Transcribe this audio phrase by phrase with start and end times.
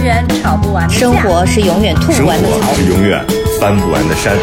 [0.00, 2.74] 是永远吵不完的架生活是永远吐生不完的草活。
[2.74, 3.22] 是永远
[3.60, 4.34] 翻不完的山。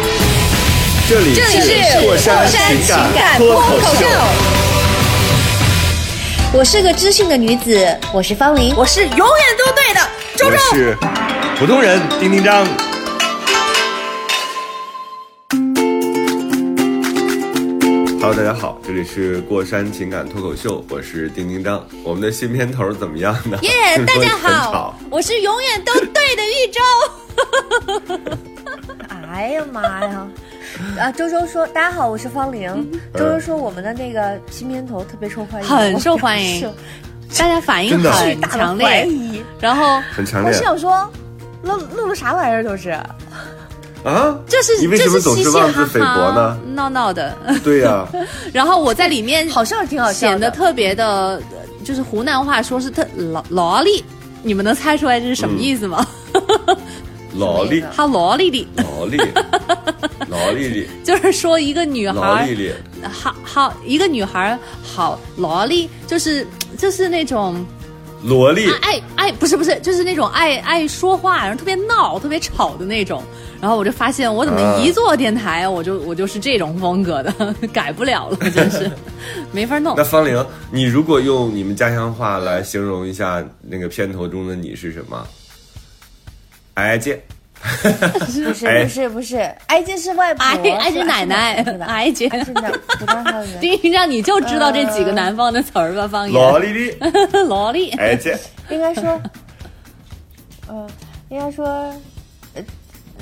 [1.08, 4.06] 这里这里是过山情感脱口秀，
[6.52, 8.72] 我是个知性的女子，我是方玲。
[8.76, 9.26] 我是永远
[9.58, 10.00] 都对的，
[10.36, 10.58] 周我周。
[10.70, 10.96] 是
[11.58, 12.64] 普通人丁丁张。
[18.28, 21.82] Hello，大家好，这里是过山情感脱口秀，我是丁丁张。
[22.04, 23.58] 我们的新片头怎么样呢？
[23.62, 23.70] 耶
[24.04, 28.28] 大家好，我是永远都对的玉州。
[29.32, 30.28] 哎呀妈呀！
[31.00, 36.70] 啊，周周说：“大家好，我是方玲。”周周说：“我们的那个新片头特别受欢迎，很受欢迎
[37.38, 39.08] 大家反应很大的强烈，
[39.58, 41.10] 然后我很强烈是想说，
[41.62, 42.94] 录录的啥玩意儿都是。
[44.08, 44.38] 啊！
[44.46, 46.50] 这是你为什么总这是嘻嘻是妄自菲薄哈呢？
[46.50, 46.58] 哈？
[46.74, 48.06] 闹闹的， 对呀、
[48.52, 50.32] 然后我在里面好像是挺好笑的。
[50.32, 51.40] 显得特别的，呃
[51.84, 54.04] 就是湖南话说是特劳劳力，
[54.42, 56.06] 你们能猜出来这是什么意思吗？
[57.34, 59.16] 劳力，他劳力的，劳力，
[60.28, 62.72] 劳力力， 就是说一个女孩劳力力，
[63.10, 67.64] 好好一个女孩好劳力，就是就是那种
[68.22, 73.22] 萝莉，爱爱不是不是，就是那种爱爱说话，然后特别闹、特别吵的那种。
[73.60, 77.32] 然后我就发现，我怎么啊一做电台，我就我就是这种风格的，
[77.72, 78.90] 改不了了， 真是
[79.52, 80.04] 没法弄那。
[80.04, 85.26] 方玲，你如果用你们家乡话来形容一下那个片头中的你是什么？
[86.74, 87.20] 哎姐，
[87.60, 93.60] 不是哎不是不是，挨姐是外婆，哎哎，这奶奶，哎姐，是的，不当他的人。
[93.60, 96.74] 丁丁让你就知道这几个南方的词儿吧，方劳言。
[96.74, 96.98] 力力，
[97.48, 98.38] 萝莉，哎姐，
[98.70, 99.20] 应该说，
[100.68, 100.86] 呃，
[101.28, 101.66] 应该说，
[102.54, 102.62] 呃，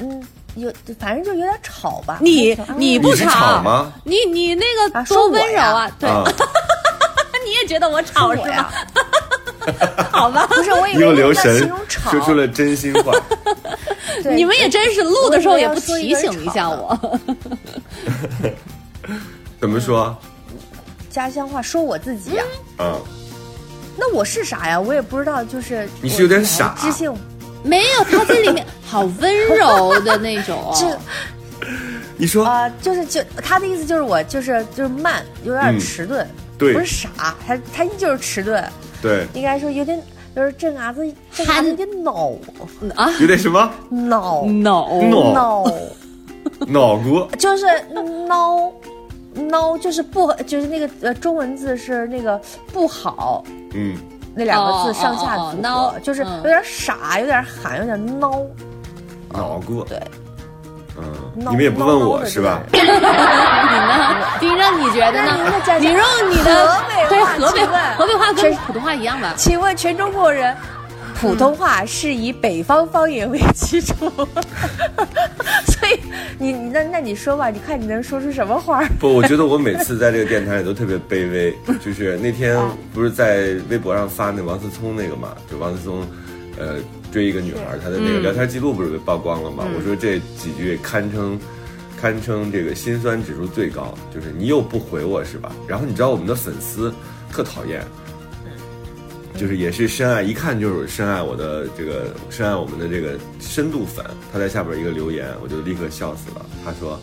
[0.01, 0.23] 嗯，
[0.55, 2.19] 有，反正就有点吵吧。
[2.21, 3.93] 你啊你不吵吗？
[4.05, 5.91] 你你那个啊多温柔啊！
[5.99, 6.23] 对，啊，
[7.45, 9.03] 你也觉得我吵是我呀吧？？
[10.13, 13.13] 好吧，不是，我以为你在形神容，吵，说出了真心话。
[14.35, 17.21] 你们也真是录的时候也不提醒一下我。
[19.61, 20.17] 怎么说？
[21.11, 22.45] 家乡话说我自己呀、
[22.79, 23.01] 嗯，
[23.97, 24.79] 那我是啥呀？
[24.81, 26.77] 我也不知道，就是你是有点傻。
[26.79, 27.15] 我知性，
[27.63, 30.75] 没有，他在里面好温柔的那种哦。
[30.79, 31.69] 这
[32.17, 32.45] 你说。
[32.45, 35.81] 啊、就是就他的意思就是我就是就是慢，有点嗯。
[35.81, 36.27] 迟钝，
[36.59, 36.75] 对。
[36.75, 38.63] 不是傻，他他就是迟钝，
[39.07, 40.03] 对，应该说有点
[40.35, 42.33] 就是这伢子这伢子有点恼
[42.97, 43.09] 啊？
[43.21, 43.71] 有点什么？
[43.89, 45.65] 恼恼恼，
[46.67, 46.97] 脑。
[46.97, 48.73] 骨就是孬
[49.37, 52.41] 孬，就是不就是那个呃中文字是那个
[52.73, 53.45] 不好。
[53.75, 53.97] 嗯，
[54.35, 56.39] 那两个字哦上下孬就是嗯。
[56.39, 58.45] 有点傻，有点喊，有点孬。
[59.33, 60.01] 脑骨，对，
[60.99, 62.61] 嗯，你们也不问我是吧？
[62.73, 64.17] 你呢？
[64.41, 65.37] 丁让你觉得呢？
[65.79, 69.35] 你用你的河北河北河北话跟普通话一样吧？
[69.37, 70.55] 请问全中国人，
[71.21, 73.95] 普通话是以北方方言为基础，
[75.67, 76.01] 所以
[76.39, 78.83] 你你那那你说吧，你看你能说出什么话？
[79.01, 81.55] 不，我觉得我每次在这个电台里都特别卑微。
[81.85, 82.59] 就是那天
[82.95, 86.07] 不是在微博上发那王思聪那个嘛，就王思聪，
[86.59, 86.77] 呃，
[87.17, 89.65] 追一个女孩，她的那个聊天记录不是被曝光了吗？
[89.75, 91.41] 我说这几句堪称。
[91.99, 95.51] 堪称这个心酸指数最高，就是你又不回我是吧？
[95.67, 96.93] 然后你知道我们的粉丝
[97.33, 97.83] 特讨厌，
[99.35, 104.05] 就是也是深爱，一看就是深爱我的这个深爱我们的这个深度粉。
[104.31, 106.45] 他在下边一个留言，我就立刻笑死了。
[106.63, 107.01] 他说：“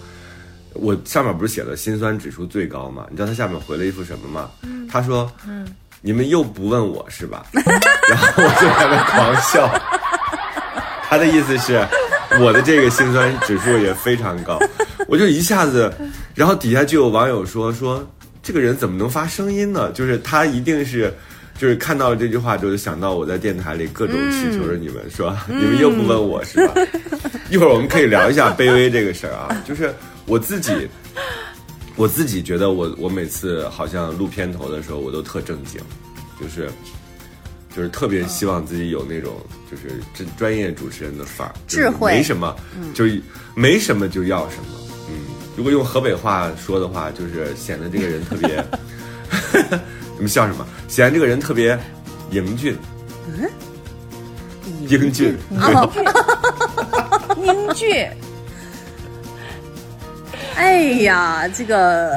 [0.73, 3.07] 我上面不是写了心酸指数最高吗？
[3.09, 4.51] 你知道他下面回了一副什么吗？
[4.87, 5.67] 他说：“嗯，
[6.01, 7.47] 你们又不问我是吧？”
[8.07, 9.67] 然后我就在那狂笑。
[11.13, 11.85] 他的意思是，
[12.39, 14.57] 我的这个心酸指数也非常高，
[15.07, 15.93] 我就一下子，
[16.33, 18.03] 然后底下就有网友说说
[18.41, 19.91] 这个人怎么能发声音呢？
[19.91, 21.13] 就是他一定是。
[21.55, 26.73] 就是看到了这句话之后，就想到我在电台里各种祈求着你们，说你们又不问我是吧？
[27.51, 29.63] 一会儿我们可以聊一下卑微这个事儿啊。
[29.63, 29.93] 就是
[30.25, 30.89] 我自己，
[31.95, 35.79] 我自己觉得我我每次好像录片头的时候，我都特正经，
[36.41, 36.67] 就是
[37.75, 39.33] 就是特别希望自己有那种
[39.69, 42.55] 就是专专业主持人的范儿，智慧没什么，
[42.93, 43.05] 就
[43.55, 44.63] 没什么就要什么。
[45.09, 45.15] 嗯，
[45.57, 48.63] 如果用河北话说的话，就是显得这个人特别，
[50.15, 50.65] 你们笑什么？
[50.87, 51.77] 显得这个人特别
[52.31, 52.77] 英俊。
[54.87, 55.35] 英俊，
[57.37, 58.09] 英俊，
[60.55, 62.15] 哎呀，这个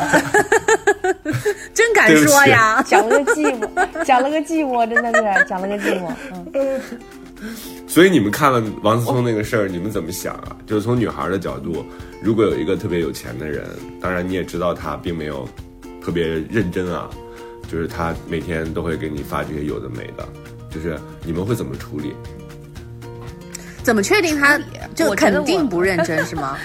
[1.74, 2.82] 真敢说呀！
[2.86, 6.10] 讲了个寂寞，讲了个寂寞，真的是讲了个寂寞。
[6.54, 6.80] 嗯，
[7.86, 10.56] 所以你们看了王思聪那个事儿，你们怎么想啊？
[10.66, 11.84] 就是从女孩的角度，
[12.22, 13.64] 如果有一个特别有钱的人，
[14.00, 15.48] 当然你也知道他并没有
[16.04, 17.08] 特别认真啊，
[17.70, 20.28] 就是他每天都会给你发这些有的没的，
[20.70, 22.14] 就是你们会怎么处理？
[23.82, 24.60] 怎么确定他
[24.96, 26.58] 就肯定不认真是吗？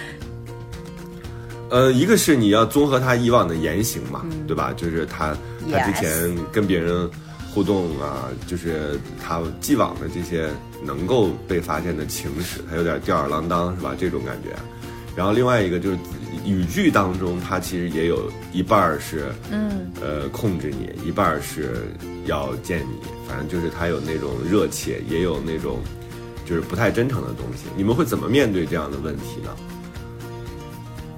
[1.71, 4.73] 呃，一个是你要综合他以往的言行嘛，对吧？
[4.75, 5.35] 就是他
[5.71, 7.09] 他之前跟别人
[7.53, 10.49] 互动啊，就是他既往的这些
[10.85, 13.95] 能够被发现的情史，他有点吊儿郎当是吧？
[13.97, 14.49] 这种感觉。
[15.15, 15.97] 然后另外一个就是
[16.45, 21.87] 语句当中，他其实也有一半儿是嗯呃控制你，一半儿是
[22.25, 25.79] 要见你，反正就是他有那种热切，也有那种
[26.45, 27.63] 就是不太真诚的东西。
[27.77, 29.55] 你们会怎么面对这样的问题呢？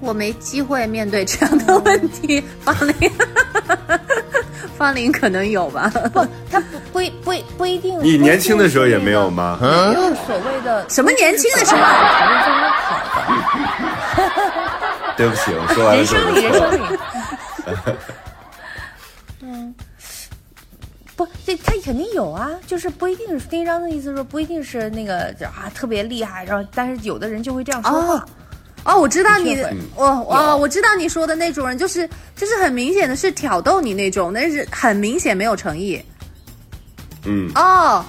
[0.03, 3.11] 我没机会面对这样的问题，方林，
[4.77, 5.89] 方林可能有吧？
[6.13, 7.97] 不，他不不一不一不一定。
[8.03, 9.57] 你年轻的时候也没有吗？
[9.61, 11.77] 没有所谓的什么年轻的时候？
[11.77, 11.87] 条
[12.27, 12.99] 件非常好
[15.07, 16.79] 的，对不起，我说完了人生里人生里。
[19.41, 19.73] 嗯，
[21.15, 28.15] 不，这他肯定有啊，就是不一定是丁一章的意思说不一定是那个啊特别厉害，然后但是有的人就会这样说话。
[28.15, 28.25] 哦
[28.85, 36.01] 哦，我知道你的，我哦，我知道你说的那种人，就是就是很明显的是挑逗你那种，但是很明显没有诚意。
[37.25, 38.03] 嗯，哦，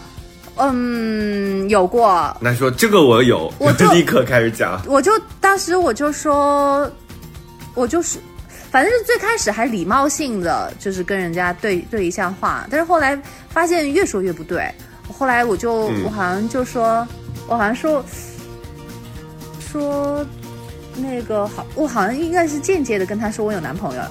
[0.56, 4.81] 嗯，有过，那说这个我有，我就 立刻开始讲。
[4.87, 6.91] 我就当时我就说，
[7.75, 8.19] 我就是，
[8.73, 13.17] 反正是最开始还礼貌性的，就是跟人家对对一下话，但是后来
[13.49, 14.69] 发现越说越不对，
[15.17, 16.03] 后来我就、嗯。
[16.05, 17.06] 我好像就说，
[17.47, 18.05] 我好像说
[19.61, 20.26] 说
[20.96, 24.02] 那个好，我好像应该是间接的跟他说我有男朋友，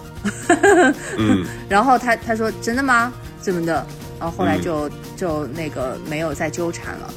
[1.17, 1.45] 嗯。
[1.69, 3.13] 然后他他说真的吗？
[3.39, 3.85] 怎么的？
[4.19, 4.61] 然后后来嗯。
[4.61, 7.13] 就、就那个没有再纠缠了，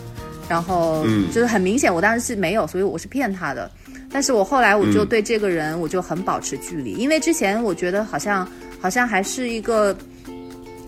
[0.49, 1.31] 然后嗯。
[1.33, 3.71] 就是很明显，我当时是没有，所以我是骗他的。
[4.11, 5.07] 但是我后来我就嗯。
[5.09, 8.49] 对这个人我就很保持距离，因为之前我觉得好像
[8.81, 9.97] 好像还是一个，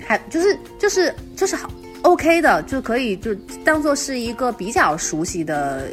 [0.06, 1.70] 还就是就是就是好
[2.02, 3.34] OK 的，就可以就
[3.64, 5.88] 当做是一个比较熟悉的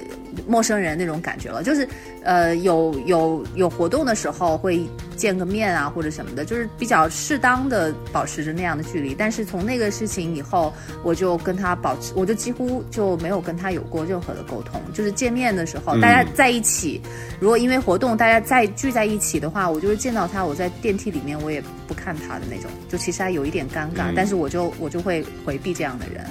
[0.47, 1.87] 陌生人那种感觉了，就是
[2.23, 4.85] 呃有有有活动的时候会
[5.15, 9.13] 见个面啊或者什么的，就是比较适当的保持着那样的距离。
[9.13, 10.73] 但是从那个事情以后，
[11.03, 14.81] 我就跟他保持，我就几乎就没有跟他有过任何的沟通。
[14.93, 17.01] 就是见面的时候，嗯大家在一起，
[17.39, 26.25] 如果因为活动大家再聚在一起的话，我就是见到他，我在电梯里面我也不看他的那种，就其实还有一点尴尬，嗯但是我就我就会回避这样的人。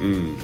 [0.00, 0.34] 嗯，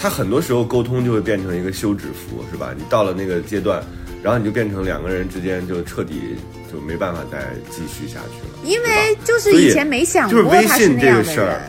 [0.00, 2.72] 他很多时候沟通就会变成一个休止符，是吧？
[2.74, 3.84] 你到了那个阶段，
[4.22, 6.36] 然后你就变成两个人之间就彻底
[6.72, 8.54] 就没办法再继续下去了。
[8.64, 11.60] 因为就是以前没想就是微过他是信这那样的人个事儿，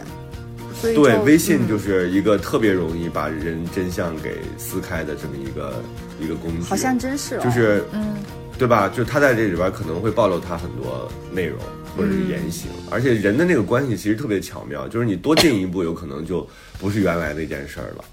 [0.81, 5.83] 对，微信嗯就是一个特别容易把人真相给撕开的这么一个
[6.19, 6.63] 一个工具。
[6.63, 8.15] 好像真是哦，就是，嗯，
[8.57, 8.87] 对吧？
[8.87, 11.59] 就他在这里边可能会暴露他很多内容
[11.97, 16.47] 或者是言行，嗯而且人的那个关系其实特别巧妙，就是你多进一步，有可能就
[16.79, 18.05] 不是原来那件事儿了。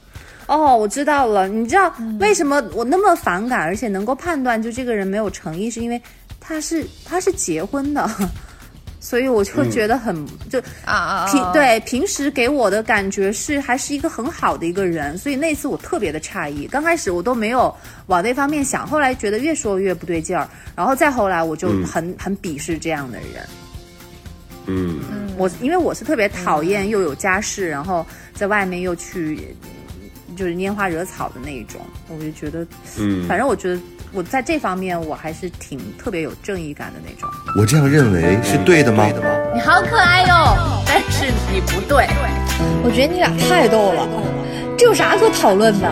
[0.49, 1.47] 哦，我知道了。
[1.47, 6.00] 你知道嗯为什么我那么反感，而且能够判断就这个人没有诚意，是因为
[6.40, 8.09] 他是他是结婚的，
[8.99, 16.67] 所以我就觉得很、就啊啊平对平时给我的感觉是还是一个很好的一个人，所以那次我特别的诧异。
[16.67, 17.73] 刚开始我都没有
[18.07, 23.47] 往那方面想，后来觉得越说越不对劲儿，然后再后来我就嗯很、很鄙视这样的人。
[24.71, 25.00] 嗯
[25.38, 29.55] 我因为我是特别讨厌又有家室，然后在外面又去
[30.38, 32.64] 就是拈花惹草的那一种，我就觉得，
[33.00, 33.80] 嗯，反正我觉得
[34.12, 37.28] 我在这方面我还是挺特别有正义感的那种。
[37.57, 39.04] 我这样认为是对的吗？
[39.52, 42.07] 你好可爱哟、但是你不对。
[42.85, 44.09] 我觉得你俩太逗了，
[44.78, 45.90] 这有啥可讨论的？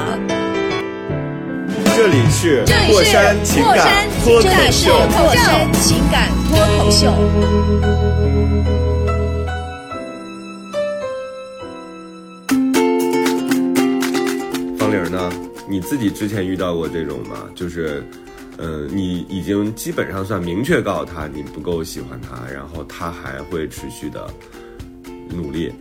[1.97, 3.89] 这里是过山情感
[4.23, 8.16] 脱口这里是秀，过山情感脱口秀。
[15.03, 15.33] 玲呢？
[15.69, 17.49] 你自己之前遇到过这种吗？
[17.55, 18.03] 就是，
[18.59, 24.29] 嗯、你已经基本上算明确告诉他你不够喜欢他，然后他还会持续的
[25.29, 25.73] 努力。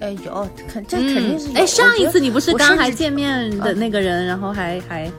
[0.00, 1.54] 哎，有，肯这肯定是有。
[1.54, 5.10] 哎，上一次你不是刚还见面的那个人，然后还还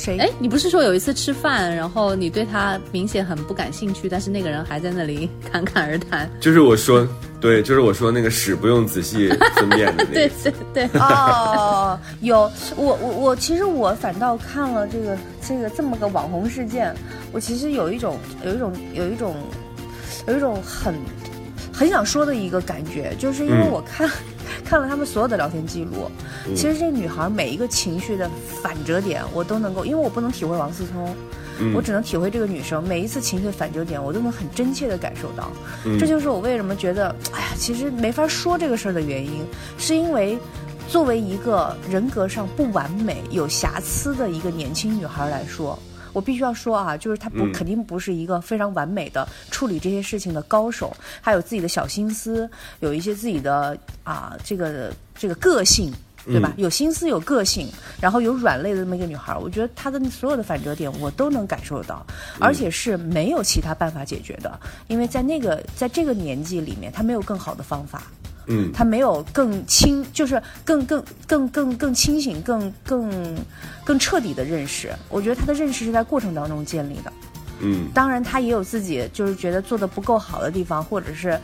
[0.00, 0.16] 谁？
[0.18, 6.28] 哎，你不是说有一次吃饭，然后你对他明显很不感兴趣，但是那个人还在那里侃侃而谈？
[6.40, 7.06] 就是我说，
[7.40, 10.34] 对，就是我说那个屎不用仔细分辨的那对个。
[10.72, 16.94] 对对，哦，有我我我，其实我反倒看了这个这个这么个网红事件，
[17.30, 19.36] 我其实有一种有一种有一种
[20.26, 20.94] 有一种很
[21.72, 24.08] 很想说的一个感觉，就是因为嗯我看、
[24.64, 26.10] 看了他们所有的聊天记录，
[26.46, 28.30] 嗯其实这女孩每一个情绪的
[28.62, 31.14] 反折点，我都能够，因为我不能体会王思聪。
[31.62, 35.50] 嗯我只能体会这个女生每一次情绪的反折点，我都能很真切的感受到。
[35.84, 39.44] 嗯这就是我为什么觉得，哎呀，其实没法说这个事儿的原因，
[39.76, 40.38] 是因为
[40.88, 45.78] 作为一个人格上不完美、有瑕疵的一个年轻女孩来说，
[46.12, 52.48] 我必须要说啊，就是她不、嗯肯定不是一个非常完美的处理这些事情的高手，还有自己的小心思，
[52.80, 55.92] 有一些自己的啊这个这个个性。
[56.26, 56.52] 对吧？
[56.58, 57.66] 有心思、有个性，
[57.98, 62.04] 然后有软肋的这么一个女孩，我觉得她的所有的反折点我都能感受到，
[62.38, 68.02] 而且是没有其他办法解决的，因为在那个在这个年纪里面，她没有更好的方法。
[68.46, 73.36] 嗯他没有更清，就是更更更更更清醒、更更
[73.84, 74.90] 更彻底的认识。
[75.08, 77.12] 我觉得他的认识是在过程当中建立的。
[77.60, 81.38] 嗯当然，他也有自己就是觉得做的不够好的地方，或者是。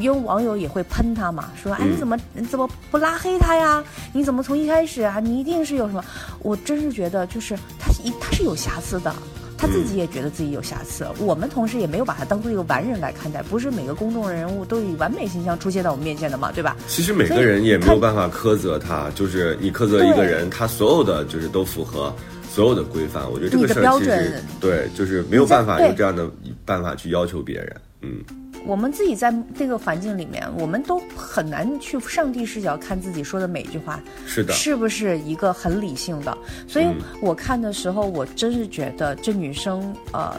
[0.00, 3.84] 因为网友也会喷他嘛，说哎嗯你怎么你怎么不拉黑他呀？
[4.14, 5.20] 你怎么从一开始啊？
[5.20, 6.02] 你一定是有什么？
[6.40, 9.14] 我真是觉得就是他一他是有瑕疵的，
[9.56, 11.06] 他自己也觉得自己有瑕疵。
[11.18, 16.76] 我们同时也没有把他当做一个完人来看待，不是每个公众人物都以完美形象出现在我们面前的嘛，对吧？
[16.86, 22.14] 其实每个人也没有办法苛责他，就是你苛责一个人，他所有的就是都符合
[22.50, 23.30] 所有的规范。
[23.30, 26.30] 我觉得这个事儿其实准对，就是没有办法你在有这样的
[26.64, 27.76] 办法去要求别人。
[28.02, 28.22] 嗯
[28.66, 36.36] 我们自己在这个环境里面，我们都很难去上帝视角看自己说的每一句话是的，是不是一个很理性的。
[36.66, 40.36] 所以嗯我看的时候，我真是觉得这女生呃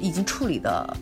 [0.00, 0.96] 已经处理的。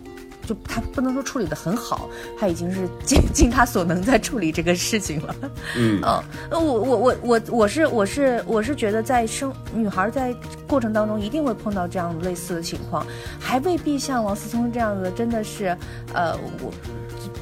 [0.47, 2.09] 就他不能说处理的很好，
[2.39, 5.35] 他已经是尽尽他所能在处理这个事情了。
[5.77, 10.35] 嗯嗯，呃我我我我我是我是我是觉得在生女孩在
[10.67, 13.07] 过程当中一定会碰到这样类似的情况，
[13.41, 15.77] 还未必像王思聪这样的真的是，
[16.13, 16.73] 呃，我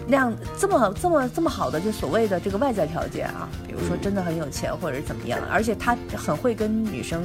[0.06, 7.23] 那样这么这么这么好的就所谓的这个外在条件啊，比如说真的很有钱或者是怎么样，而且他很会跟女生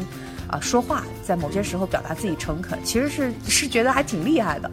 [0.49, 4.71] 啊、说话，在某些时候表达自己诚恳，其实是是觉得还挺厉害的。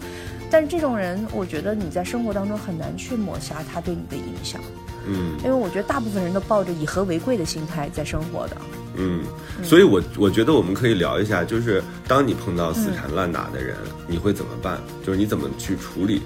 [0.50, 4.60] 但是这种人，我觉得你在生活当中很难去抹杀他对你的影响。
[5.06, 8.56] 嗯因为我觉得大部分人都抱着以和为贵的心态在生活的。
[8.96, 9.22] 嗯，
[9.62, 14.80] 所以我我觉得我们可以聊一下，就是当你碰到死缠烂打的人，你会怎么办？
[15.04, 16.22] 就是你怎么去处理？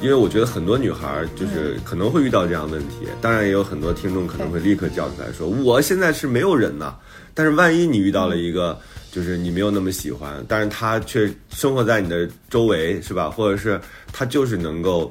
[0.00, 6.94] 因为我觉得很多女孩儿就是可能会遇到这样的问题，当然也有很多听众可能会立刻叫出来说，我现在是没有人呐。
[7.34, 8.78] 但是万一你遇到了一个，
[9.18, 13.28] 就是你没有那么喜欢，但是他却生活在你的周围，是吧？
[13.28, 13.80] 或者是
[14.12, 15.10] 他就是能够，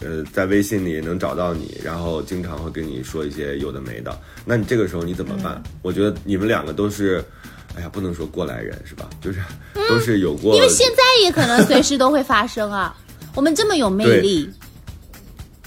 [0.00, 5.62] 呃，在微信里能找到你，然后经常会跟你说一些有的没的，那你这个时候你怎么办？
[5.80, 7.24] 我觉得你们两个都是，
[7.74, 9.08] 哎呀，不能说过来人是吧？
[9.22, 9.40] 就是
[9.88, 12.94] 都是有过，因为现在也可能随时都会发生啊。
[13.34, 14.50] 我们这么有魅力，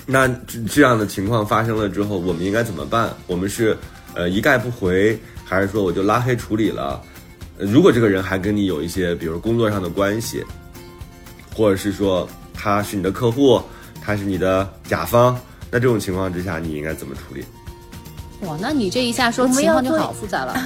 [0.06, 3.12] 那这这样的情况发生了之后，我们应该怎么办？
[3.26, 3.76] 我们是
[4.14, 7.02] 呃一概不回，还是说我就拉黑处理了？
[7.60, 10.44] 呃如果这个人还跟你有一些，比如工作上的关系，
[11.54, 13.62] 或者是说他是你的客户，
[14.02, 15.38] 他是你的甲方，
[15.70, 17.44] 那这种情况之下，你应该怎么处理？
[18.48, 20.58] 哇，那你这一下说情况就好复杂了。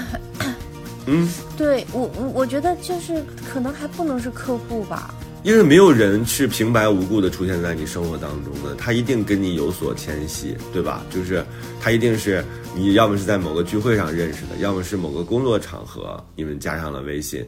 [1.07, 5.13] 嗯，对我我我觉得就是可能还不能是客户吧。
[5.43, 11.05] 因为没有人是平白无故的出现在你生活当中的，他一定跟你有所牵系，对吧？
[11.09, 11.43] 就是
[11.81, 12.41] 他一定是
[12.73, 17.45] 你要么是在某个聚会上认识的，要么是某个工作场合你们加上了微信，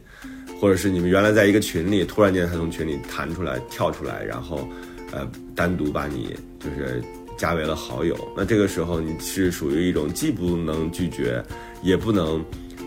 [0.59, 4.67] 或者是你们原来在一个群里，突然间他从群里弹出来跳出来，然后
[5.13, 5.25] 呃
[5.55, 7.01] 单独把你就是
[7.37, 8.13] 加为了好友。
[8.35, 11.41] 那这个时候你是属于一种既不能拒绝，
[11.81, 12.43] 也不能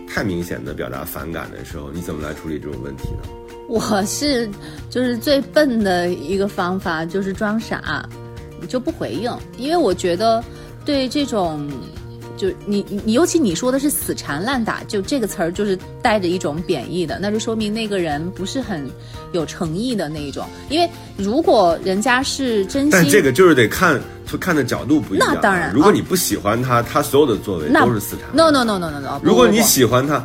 [0.07, 3.38] 太明显的表达反感的时候，你怎么来处理这种问题呢？
[3.69, 4.49] 我是
[4.91, 8.09] 就是最笨的一个方法，就是装傻，
[8.61, 10.43] 你就不回应，因为我觉得
[10.85, 11.69] 对这种。
[12.37, 18.89] 就你你你尤其你说的是死缠烂打，就这个词儿就是带着一种贬义的，那就说明那个人不是很
[19.33, 20.47] 有诚意的那一种。
[20.69, 24.01] 因为如果人家是真心，但这个就是得看
[24.39, 25.33] 看的角度不一样啊。
[25.35, 28.29] 那当然如果你不喜欢他，他所有的作为那都是死缠。
[28.33, 30.25] no no no no no no，如果你喜欢他，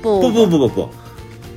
[0.00, 0.88] 不不不不不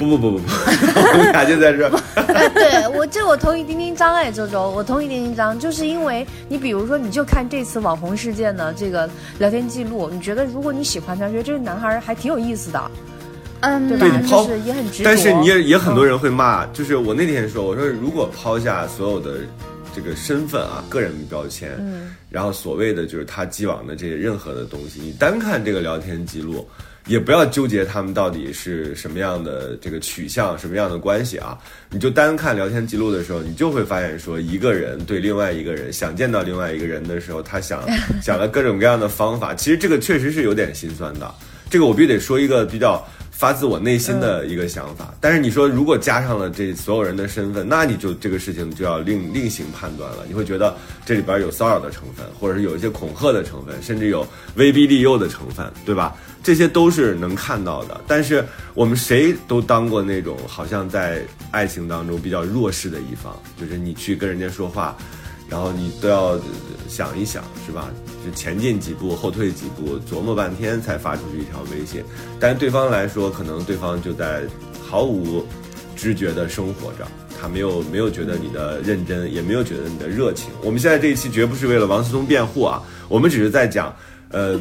[0.04, 2.00] 不不不不不不，我们俩就在这儿。
[2.34, 12.92] 哎，对我这我同意丁丁张哎，周周，我同意丁丁张，就是因为你比如说，你就看这次网红事件的这个聊天记录，你觉得如果你喜欢他，觉得这个男孩还挺有意思的，
[13.62, 14.08] 嗯，对吧？
[14.08, 15.04] 对你抛就是也很执着。
[15.04, 19.38] 但是你也也很多嗯人会骂，就是我那天说，我说如果抛下所有的
[19.96, 26.68] 这个身份啊、个人标签，嗯，然后所谓的就是他既往的这些任何的东西，你单看这个聊天记录，
[27.08, 31.58] 也不要纠结他们到底是什么样的这个取向、什么样的关系啊，
[31.90, 37.84] 你就单看聊天记录的时候，你就会发现说，一个人对另外一个人想见到另外一个人的时候，他想
[38.24, 41.34] 想了各种各样的方法，其实这个确实是有点心酸的。
[41.70, 45.12] 这个我必须得说一个比较发自我内心的一个想法。
[45.20, 50.20] 但是你说如果加上了这所有人的身份，那你就这个事情就要另另行判断了。
[50.28, 56.16] 你会觉得这里边有骚扰的成分，或者是有一些恐吓的成分，甚至有威逼利诱的成分，对吧？
[56.44, 58.00] 这些都是能看到的。
[58.06, 58.46] 但是
[58.76, 64.96] 我们谁都当过那种好像在爱情当中比较弱势的一方，就是你去跟人家说话。
[65.50, 66.40] 然后你都要
[66.88, 67.92] 想一想，是吧？
[68.26, 72.04] 就前进几步，后退几步，琢磨半天才发出去一条微信。
[72.40, 74.42] 但对方来说，可能对方就在
[74.82, 75.46] 毫无
[75.96, 77.06] 知觉的生活着，
[77.40, 80.50] 他没有没有觉得你的认真，也没有觉得你的热情。
[80.64, 83.96] 我们现在这一期绝不是为了王思聪辩护啊，我们只是在讲，
[84.30, 84.60] 呃，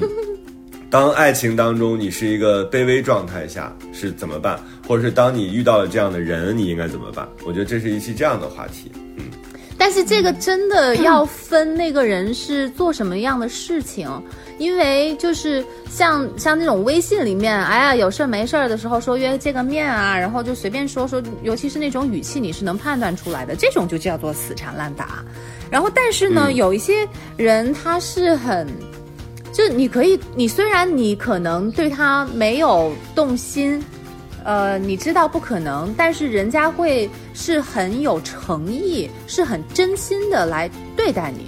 [0.93, 7.27] 当爱情当中你是一个卑微状态下是怎么办，或者是当你遇到了这样的人，你应该怎么办？
[7.47, 8.93] 我觉得这是一期这样的话题。
[9.17, 9.25] 嗯
[9.79, 14.07] 但是这个真的要分那个人是做什么样的事情，
[14.59, 25.25] 因为就是像像那种微信里面，哎呀有事儿没事儿的时候说约见个面啊，然后就随便说说，尤其是那种语气你是能判断出来的，这种就叫做死缠烂打。
[25.71, 27.09] 然后但是呢，嗯有一些
[27.39, 28.69] 人他是很。
[29.53, 33.85] 就你可以，你虽然你可能对他没有动心，
[34.45, 41.47] 呃，你知道不可能，但是人家会是很有诚意，是很真心的来对待你。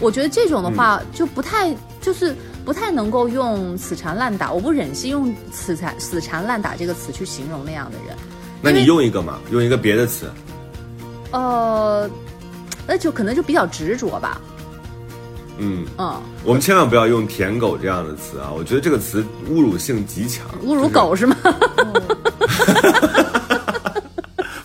[0.00, 8.16] 我觉得这种的话就不太，就是不太能够用死缠烂打，我不忍心用死缠死缠烂打这个词去形容那样的人。
[8.60, 10.30] 那你用一个嘛，用一个别的词。
[11.30, 12.08] 呃，
[12.86, 14.40] 那就可能就比较执着吧。
[15.58, 18.50] 嗯，嗯，我们千万不要用“舔狗”这样的词啊！
[18.56, 20.46] 我觉得这个词侮辱性极强。
[20.64, 21.36] 侮辱狗是吗？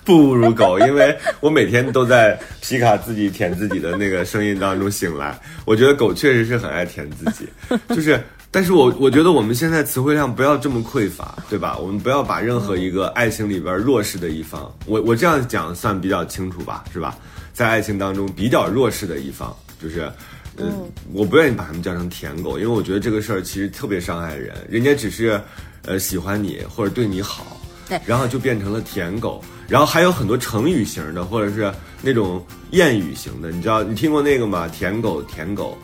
[0.05, 5.39] 不侮辱狗，因为我每天都在皮卡自己舔自己的那个声音当中醒来。
[5.65, 7.47] 我觉得狗确实是很爱舔自己，
[7.95, 11.77] 就是，但是我我觉得我们现在词汇量不要这么匮乏，对吧？
[11.77, 17.17] 我们不要把任何一个爱情里边弱势的一方，我我这样讲算比较清楚吧，是吧？
[17.53, 20.11] 在爱情当中比较弱势的一方，就是。
[20.57, 20.65] 呃，
[21.11, 24.55] 我不愿意把他们叫成舔狗，因为我觉得这个事儿其实特别伤害人。
[24.69, 25.41] 人家只是，
[25.85, 27.57] 呃，喜欢你或者对你好，
[27.89, 29.43] 对然后就变成了舔狗。
[29.67, 34.67] 然后还有很多成语型的，或者是那种谚语型的，你知道你听过那个吗？
[34.67, 35.77] 舔狗，舔狗，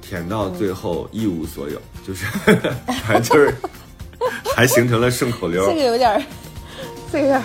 [0.00, 2.24] 舔到最后一无所有，就是
[3.04, 3.52] 反正就是
[4.56, 5.66] 还形成了顺口溜。
[5.68, 6.22] 这个有点儿，
[7.12, 7.44] 这个有点儿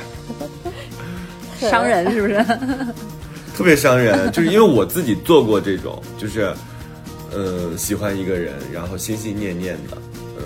[1.69, 2.35] 伤人是不是？
[3.55, 6.53] 特别伤人， 就是因为我自己做过这种，就是，
[7.31, 9.97] 呃，喜欢一个人，然后心心念念的，
[10.37, 10.43] 嗯、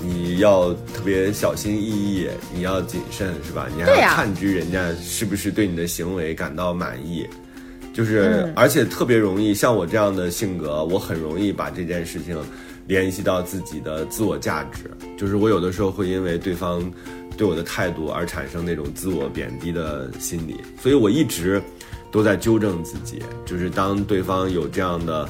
[0.00, 3.68] 你要特别小心翼翼，你要谨慎，是吧？
[3.76, 7.26] 你还要探知人家是不是对你的行为感到满意，
[7.92, 12.38] 就是，而且特别容易，像我这样的性格，我很容易把这件事情
[12.86, 16.82] 联系到自己的自我价值，就是我有的时候会因为对方
[17.36, 21.62] 对我的态度而产生那种自我贬低的心理，所以我一直
[22.12, 25.28] 都在纠正自己，就是当对方有这样的。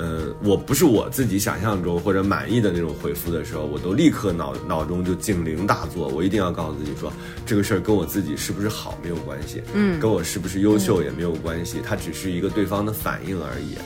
[0.00, 7.12] 呃，我不是我自己想象中或者满意的那种回复的时候，我都立刻脑脑中就警铃大作，我一定要告诉自己说，
[7.44, 13.76] 这个事儿跟我自己是不是好没有关系，嗯，跟我是不是优秀也没有关系，它只是一个对方的反应而已。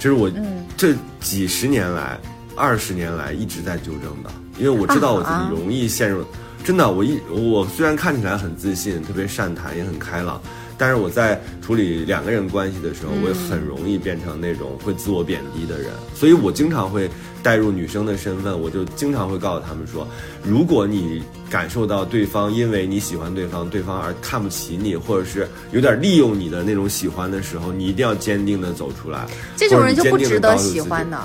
[0.00, 0.28] 这是我
[0.76, 2.18] 这几十年来、
[2.56, 6.24] 二十年来一直在纠正的，因为我知道我自啊己容易陷入。
[6.64, 10.42] 真的，我一我虽然看起来很自信、特别善谈，也很开朗，
[10.82, 17.08] 但是我在处理两个人关系的时候，我也很容易变成那种会自我贬低的人，所以我经常会
[17.40, 20.04] 带入女生的身份，我就经常会告诉他们说，
[20.42, 29.24] 如果你感受到对方因为你喜欢对方，对方而看不起你，或者是有点利用你的那种喜欢的时候，你一定要坚定的走出来。
[29.56, 31.16] 这种人就不值得喜欢的。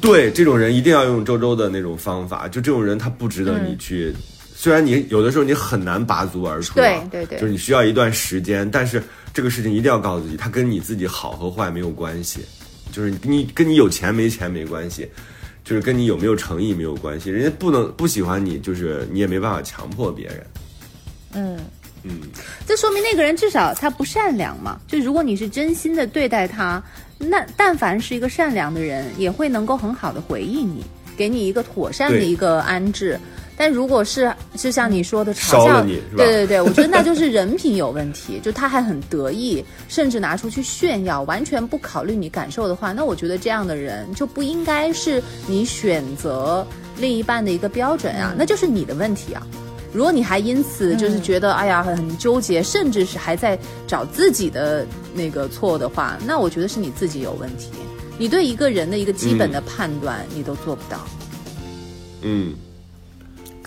[0.00, 4.14] 对这种人一定要用周周的那种方法，就这种人他不值得你去。
[4.60, 9.00] 虽然你有的时候你很难拔足而出、啊，对对对就是你需要一段时间，但是
[9.32, 12.40] 这个事情一定要告诉自己，它跟你自己好和坏没有关系，
[12.90, 15.08] 就是你跟你有钱没钱没关系，
[15.62, 17.30] 就是跟你有没有诚意没有关系。
[17.30, 20.46] 人家不能不喜欢你，就是你也没办法强迫别人。
[21.34, 21.56] 嗯，
[22.02, 22.22] 嗯，
[22.66, 24.80] 这说明那个人至少他不善良嘛。
[24.88, 26.82] 就如果你是真心的对待他，
[27.16, 30.84] 那但凡是一个善良的人，也会能够很好的回应你，
[31.16, 33.16] 给你一个妥善的一个安置。
[33.58, 46.64] 但如果是就像你说的嘲笑你对对对，我觉得那就是人品有问题， 就他还很得意，甚至拿出去炫耀，完全不考虑你感受的话，那我觉得这样的人就不应该是你选择
[46.98, 49.44] 另一半的一个标准啊，那就是你的问题啊。
[49.90, 57.70] 如果你还因此就是觉得、哎呀很很纠结，甚至是还在找自己的那个错的话，那我觉得是你自己有问题。
[58.18, 61.06] 你对一个人的一个基本的判断，你都做不到。
[62.20, 62.52] 嗯，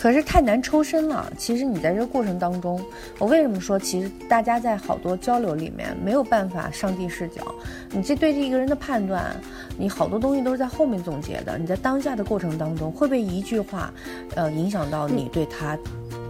[0.02, 1.32] 可是太难抽身了。
[1.38, 2.84] 其实你在这个过程当中，
[3.20, 7.44] 我为什么说，其实大家在好多交流里面没有办法上帝视角。
[7.92, 9.32] 你这对这一个人的判断，
[9.78, 11.56] 你好多东西都是在后面总结的。
[11.60, 13.94] 你在当下的过程当中，会不会一句话，
[14.34, 15.78] 呃，影响到你对他、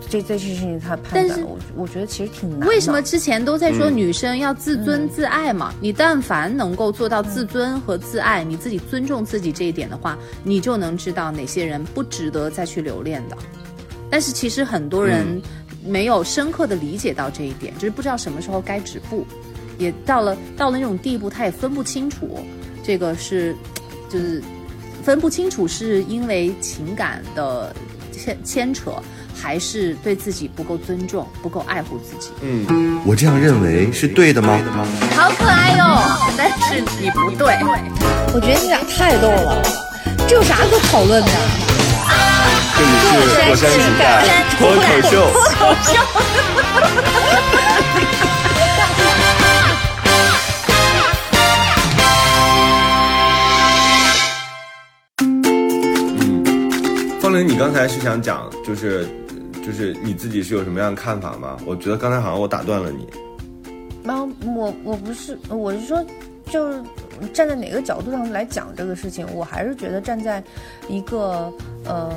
[0.09, 1.47] 这这事情他的判但是断？
[1.47, 2.67] 我我觉得其实挺难。
[2.67, 5.73] 为什么之前都在说嗯女生要自尊自爱嘛？
[5.79, 13.37] 你但凡能够做到自尊和自爱，你自己尊重自己这一点的话，你就能知道哪些人不值得再去留恋的。
[14.09, 15.41] 但是其实很多人嗯
[15.85, 19.25] 没有深刻的理解到这一点，就是不知道什么时候该止步，
[19.77, 22.39] 也到了到了那种地步，他也分不清楚
[22.83, 23.55] 这个是
[24.09, 24.43] 就是
[25.01, 27.73] 分不清楚是因为情感的
[28.11, 28.91] 牵牵扯，
[29.41, 32.29] 还是对自己不够尊重、不够爱护自己。
[32.41, 34.59] 嗯我这样认为是对的吗？
[35.15, 35.99] 好可爱哟、
[36.37, 37.57] 但是你不对。
[38.33, 39.59] 我觉得你俩太逗了，
[40.27, 41.31] 这有啥可讨论的？
[42.77, 43.07] 这里是
[43.49, 44.23] 火山情感
[44.57, 45.11] 脱口秀。
[55.19, 59.07] 嗯，方玲，你刚才是想讲，就是
[59.65, 61.57] 就是你自己是有什么样的看法吗？
[61.65, 63.07] 我觉得刚才好像我打断了你。
[64.03, 66.03] 没有，我我不是，我是说，
[66.45, 66.83] 就是
[67.33, 70.43] 站在哪个角度上来讲这个事情，我还是觉得站在
[70.89, 71.53] 一个
[71.85, 72.11] 呃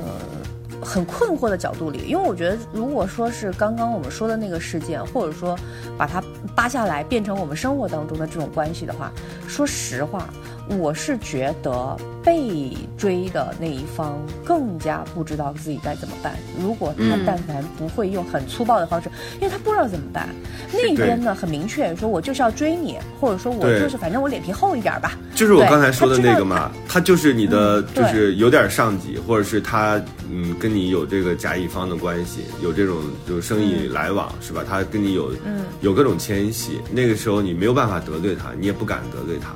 [0.83, 5.55] 很困惑的角度里，因为我觉得如果说是刚刚我们说的那个事件，或者说
[5.99, 6.23] 把它
[6.57, 9.13] 扒下来变成我们生活当中的这种关系的话，
[9.47, 10.27] 说实话，
[10.69, 16.35] 我是觉得被追的那一方更加不知道自己该怎么办。
[16.61, 20.29] 如果他嗯但凡不会用很粗暴的方式，因为他不知道怎么办。
[20.73, 25.13] 那边呢很明确说，我就是要追你，或者说我就是反正我脸皮厚一点吧。
[25.35, 30.01] 就是我刚才说的那个嘛，他就是你的，嗯就是有点上级，或者是他
[30.31, 32.97] 嗯跟你有这个甲乙方的关系，有这种
[33.29, 34.65] 就是生意来往，是吧？
[34.67, 39.55] 他跟你有嗯有各种牵系，那个时候你没有办法得罪他，你也不敢得罪他，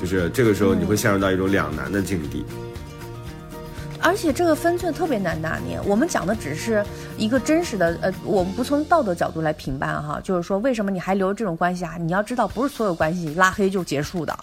[0.00, 2.44] 就是这个时候你会陷入到一种两难的境地。
[4.00, 5.78] 而且这个分寸特别难拿捏。
[5.84, 6.84] 我们讲的只是
[7.16, 11.96] 一个真实的，呃，我们不从道德角度来评判哈，就是说为什么你还留着这种关系啊？
[11.98, 14.38] 你要知道，不是所有关系拉黑就结束的，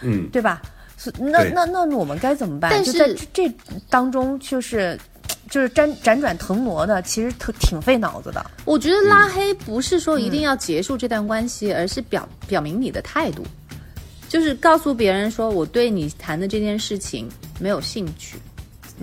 [0.00, 0.62] 嗯，对吧？
[0.96, 2.70] 所那那那我们该怎么办？
[2.70, 3.54] 但就是在这这
[3.90, 4.98] 当中，就是
[5.50, 8.44] 就是辗辗转腾挪的，其实特挺费脑子的。
[8.64, 13.44] 我觉得拉黑不是说一定要结束这段关系，而是表表明你的态度，
[14.28, 18.36] 就是告诉别人说我对你谈的这件事情没有兴趣。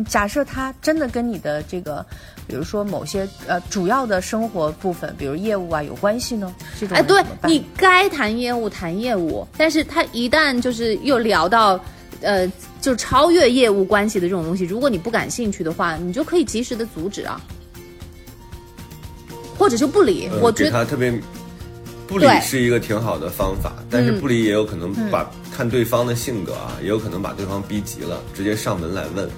[0.07, 2.05] 假设他真的跟你的这个，
[2.47, 6.55] 比如说某些呃主要的生活部分，比如业务啊有关系呢？
[6.79, 11.77] 这种哎，对你该谈业务谈业务，但是他一旦就是又聊到，
[12.21, 17.41] 呃，就超越业务关系的这种东西，如果你不感兴趣的话，你就可以及时的阻止啊，
[19.57, 20.29] 或者就不理。
[20.31, 21.12] 呃我觉得他特别
[22.12, 29.30] 不理是一个挺好的方法，但是不理也有可能把、看对方的性格啊，也有可能把对方逼急了，直接上门来问，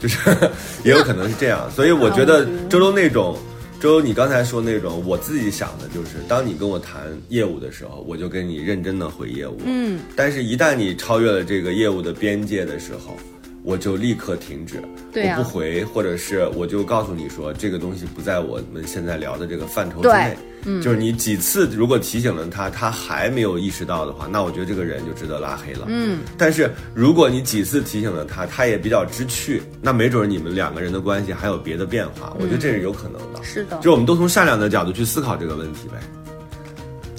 [0.00, 0.18] 就是
[0.82, 1.70] 也有可能是这样。
[1.70, 3.36] 所以我觉得周周那种。
[3.80, 9.58] 周周，你刚才说那种，我自己想的就是，当你跟我谈业务的时候，我就跟你认真的回业务。
[9.64, 13.16] 嗯，但是，一旦你超越了这个业务的边界的时候，
[13.64, 20.36] 我就立刻停止，对啊我不回，或者是我就告诉你说，这个东西不在我们现在聊的这个范畴之内。
[20.64, 25.86] 嗯，就是你几次如果提醒了他，他还没有意识到的话，那我觉得这个人就值得拉黑了。
[25.88, 33.42] 嗯，但是如果你几次提醒了他，他也比较知趣，那没准你们两个人的关系还有别的变化，我觉得这是有可能的。
[33.42, 35.94] 是的就我们都从善良的角度去思考这个问题呗。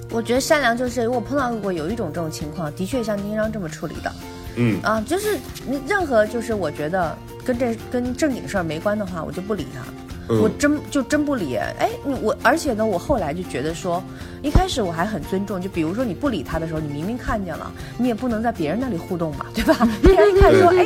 [0.09, 4.13] 我觉得善良就是，如果碰到过有一种这种情况，的确像丁章这么处理的
[4.55, 5.37] 嗯，啊，就是
[5.67, 9.81] 你任何就是我觉得跟这跟正经事儿没关的话，我就不理他。
[10.29, 14.01] 嗯我真就真不理，哎，你我而且呢，我后来就觉得说，
[14.41, 19.85] 一开始我还很尊重，就比如说你不理他的时候，你明明看见了，你也不能在别人那里互动嘛，对吧？
[20.01, 20.85] 别人一看说，哎，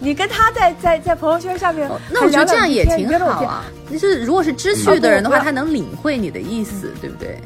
[0.00, 3.44] 你跟他在在在朋友圈下面，哦那我觉得这样也挺好啊。
[3.46, 3.64] 啊。
[3.92, 7.38] 就是如果是知趣的人的话，嗯他能领会你的意思，对不对？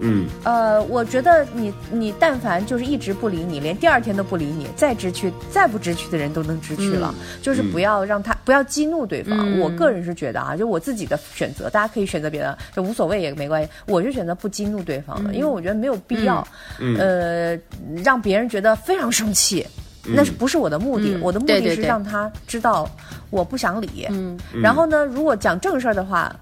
[0.00, 9.38] 嗯呃，我觉得你你但凡就是一直不理你，连第二天都不理你，再直去再不直去的人都能直去了，就是不要让他不要激怒对方。
[9.38, 13.70] 嗯我个人是觉得啊，就我自己的选择，大家可以选择别的，就无所谓也没关系。
[13.86, 16.46] 我就选择不激怒对方的，因为我觉得没有必要，
[16.78, 17.58] 嗯呃，
[18.02, 19.66] 让别人觉得非常生气。
[20.04, 21.14] 那是不是我的目的？
[21.14, 22.90] 嗯我的目的是让他知道
[23.30, 24.04] 我不想理。
[24.10, 26.34] 嗯然后呢，如果讲正事儿的话，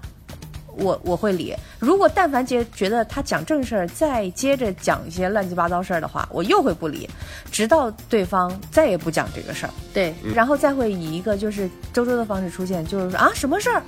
[0.77, 1.55] 我我会理。
[1.79, 7.09] 如果但凡觉觉得他讲正事儿，再接着讲一些乱七八糟事儿的话，我又会不理，
[7.51, 13.81] 直到对方再也不讲这个事儿，对，然后再会以一个就是周周的方式出现，就是说啊什么事儿？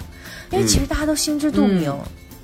[0.51, 1.93] 因为其实大家都心知肚明，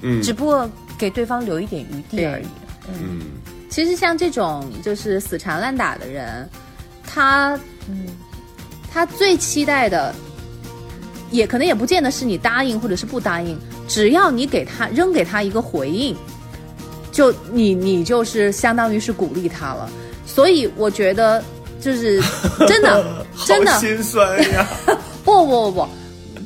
[0.01, 0.21] 嗯。
[0.21, 2.45] 只不过给对方留一点余地而已。
[2.87, 3.21] 嗯。
[3.69, 6.49] 其实像这种就是死缠烂打的人，
[7.05, 8.07] 他嗯，
[8.91, 10.13] 他最期待的，
[11.31, 16.15] 也可能也不见得是你答应或者是不答应，只要你给他扔给他一个回应，
[17.11, 19.89] 就你你就是相当于是鼓励他了。
[20.25, 21.43] 所以我觉得
[21.79, 22.21] 就是
[22.67, 24.67] 真的真的心酸呀。
[25.23, 25.87] 不不不不，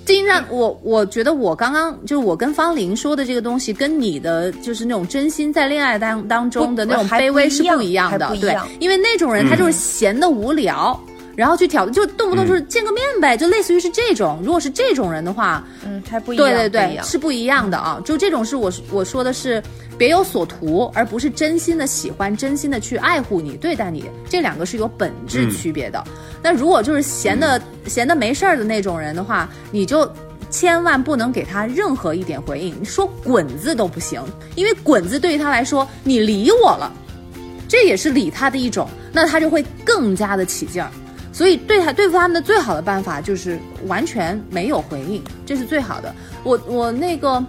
[0.05, 10.99] 经常我我觉得我刚刚就是我跟方玲说的这个东西，跟你的就是那种真心在恋爱当当中的那种卑微是不一样的对，因为那种人他就是闲的无聊。
[11.35, 14.39] 然后去挑，就动不动就是见个面呗，就类似于是这种。
[14.43, 18.01] 如果是这种人的话，嗯，还不一样，对对对，不是不一样的啊。
[18.05, 19.61] 就这种是我我说的是
[19.97, 26.03] 别有所图，而不是真心的喜欢，真心的去爱护你、对待你，这两个是有本质区别的。
[26.41, 30.09] 那如果就是闲的、闲的没事儿的那种人的话，你就。
[30.49, 34.21] 千万不能给他任何一点回应，你说滚字都不行，
[34.53, 36.93] 因为滚字对于他来说，你理我了，
[37.67, 40.91] 这也是理他的一种，那他就会更加的起劲儿。
[41.33, 46.13] 所以对他对付他们的最好的办法就是完全没有回应，这是最好的。
[46.43, 47.43] 我我那个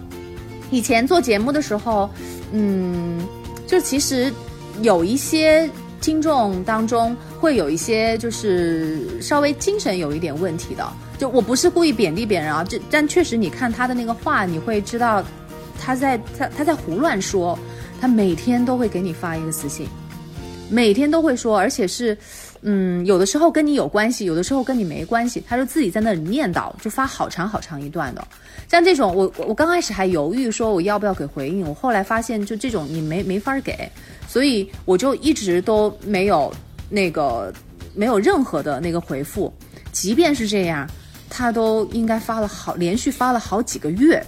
[0.71, 2.09] 以前做节目的时候，
[2.51, 3.21] 嗯，
[3.67, 4.33] 就其实
[4.81, 5.69] 有一些
[6.01, 10.83] 听众当中会有一些就是稍微精神有一点问题的，
[11.19, 15.23] 就我不是故意贬低别人啊，这但确实你看他的那个话，你会知道
[15.79, 17.57] 他在他他在胡乱说，
[18.01, 19.87] 他每天都会给你发一个私信，
[20.71, 22.17] 每天都会说，而且是。
[22.67, 28.27] 嗯，有的时候跟你有关系，有的时候跟你没关系，他就自己在那里念叨，就发好长好长一段的。
[28.67, 33.87] 像这种，我我我刚开始还犹豫说我要不要给回应，我后来发现就这种你没没法给，
[34.27, 36.51] 所以我就一直都没有
[36.89, 37.53] 那个
[37.93, 39.53] 没有任何的那个回复。
[39.91, 40.89] 即便是这样，
[41.29, 44.25] 他都应该发了好连续发了好几个月，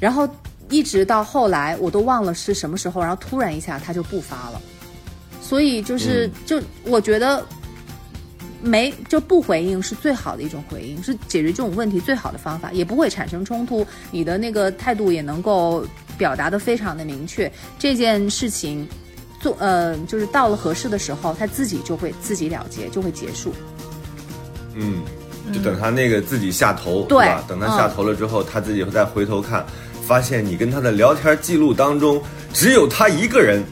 [0.00, 0.26] 然后
[0.70, 4.58] 一直到后来我都忘了是什么时候，然后突然一下他就不发了。
[5.50, 7.44] 所以就是、就我觉得
[8.62, 15.84] 没就不回应是最好的一种回应，是解决这种问题最好的方法，也不会产生冲突，你的那个态度也能够
[16.16, 17.50] 表达的非常的明确。
[17.80, 18.88] 这件事情
[19.40, 23.52] 做呃就是到了合适的时候，他自己就会自己了结，就会结束。
[24.76, 25.02] 嗯，
[25.52, 27.44] 就等他那个自己下头，对吧？
[27.48, 29.66] 等他下头了之后，他自己会再回头看，
[30.06, 33.64] 发现你跟他的聊天记录当中只有他一个人，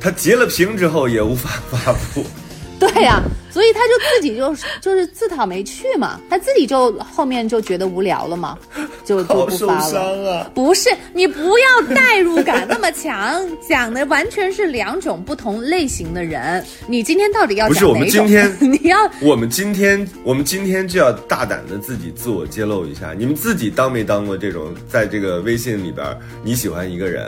[0.00, 2.24] 他截了屏之后也无法发布。
[2.78, 8.58] 对呀、所以他就自己就就是自讨没趣嘛，他自己就后面就觉得无聊了嘛，
[9.02, 9.90] 就就不发了。
[9.90, 10.50] 伤啊！
[10.54, 16.62] 不是，你不要代入感那么强， 讲的完全是两种不同类型的人。
[16.86, 18.06] 你今天到底要不是我们？
[18.10, 26.06] 今天 你要我们今天，我们今天就要大胆的自己自我揭露一下，你们自己当没当过这种，在这个微信里边，
[26.44, 27.24] 你喜欢一个人，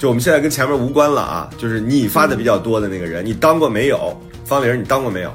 [0.00, 4.16] 就我们现在跟前面无关了啊，就是你发的比较多的那个人，你当过没有？
[4.46, 5.30] 方玲，你当过没有？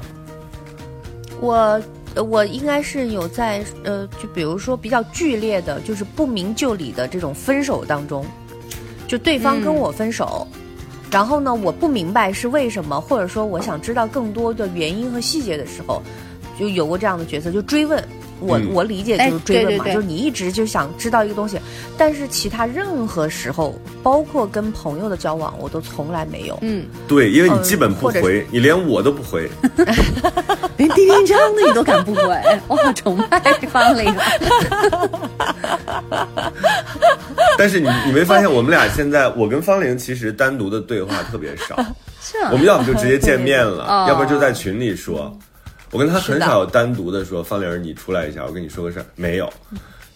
[1.40, 1.80] 我
[2.16, 8.26] 呃我应该是有在呃，就比如说比较剧烈的，就是不明就里的这种分手当中，
[9.06, 10.44] 就对方跟我分手，
[11.12, 16.02] 然后呢，我不明白是为什么，或者说我想知道更多的原因和细节的时候，
[16.58, 18.02] 就有过这样的角色，就追问。
[18.40, 21.58] 我、嗯我理解哎就是追问嘛，对对对就是你一直就想知道一个东西，
[21.96, 26.58] 但是其他任何时候，包括跟朋友的交往，我都从来没有。
[26.62, 29.48] 嗯，对，因为你嗯基本不回，你连我都不回。
[30.76, 32.22] 连丁丁章的你都敢不回，
[32.68, 34.14] 我好崇拜方玲。
[37.58, 41.76] 但是你你没发现我们俩现在，我跟方玲其实单独的对话特别少，
[42.52, 45.34] 我们要不就直接见面了，哦要不然就在群里说。
[45.96, 49.50] 我跟他很少有单独的说，方玲儿你出来一下，我跟你说个事儿，没有。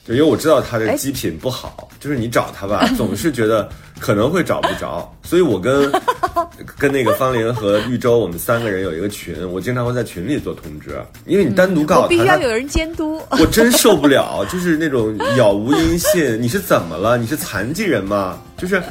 [0.07, 3.67] 就因为我知道他的哎机品不好，就是你找他吧， 总是觉得
[3.99, 5.91] 可能会找不着，所以我跟
[6.79, 13.23] 跟那个方玲和玉州，我们三个人有一个群，我经常会在群里做通知，因为你单独告诉他，必须要有人监督。
[13.41, 16.41] 我真受不了，就是那种杳无音信。
[16.43, 17.17] 你是怎么了？
[17.17, 18.39] 你是残疾人吗？
[18.59, 18.83] 就是，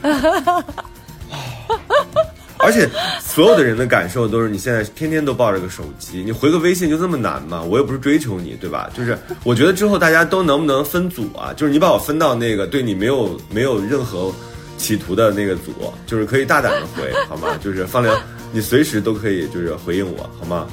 [2.61, 2.89] 而且
[3.21, 7.61] 所有的人的感受都是，你现在天天都抱着个手机，你回个微信就这么难吗？
[7.61, 8.89] 我又不是追求你，对吧？
[8.93, 11.53] 就是我觉得之后大家都能不能分组啊？
[11.55, 14.33] 就是你把我分到那个对你没有没有任何
[14.77, 15.71] 企图的那个组，
[16.05, 17.57] 就是可以大胆的回，好吗？
[17.63, 18.11] 就是方玲，
[18.51, 20.67] 你随时都可以就是回应我，好吗？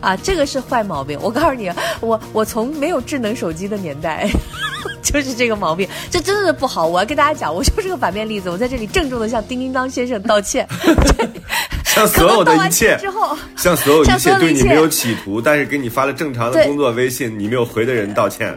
[0.00, 1.18] 啊，这个是坏毛病。
[1.22, 4.28] 我告诉你，我我从没有智能手机的年代，
[5.02, 6.86] 就是这个毛病，这真的是不好。
[6.86, 8.50] 我要跟大家讲，我就是个反面例子。
[8.50, 10.66] 我在这里郑重的向叮叮当先生道歉。
[11.84, 18.56] 向所有的一切之后，向所有一切对你没有企图，但是给你发了正常的工作微信，你没有回的人道歉。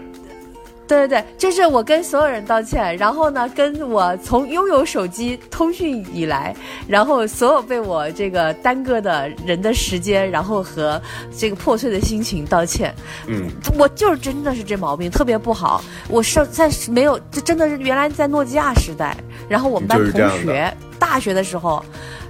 [0.93, 6.55] 对对对，就是我跟所有人道歉，然后呢，跟我从拥有手机通讯以来，
[6.87, 11.01] 然后所有被我这个耽搁的人的时间，然后和
[11.35, 12.93] 这个破碎的心情道歉。
[13.27, 15.83] 嗯，我就是真的是这毛病特别不好。
[16.07, 19.17] 我上在没有，这真的是原来在诺基亚时代，
[19.53, 21.85] 然后我们班同学大学的时候。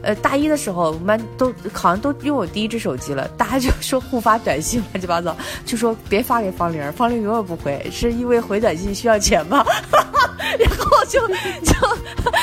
[0.05, 5.33] 呃，大一的时候，我们班都好像都拥有第一只手机了，大家就说互发短信乱七八糟，
[5.65, 9.65] 就说别发给方玲，方玲永远不回，是因为回短信需要钱吗？
[10.59, 11.25] 然后就
[11.63, 11.73] 就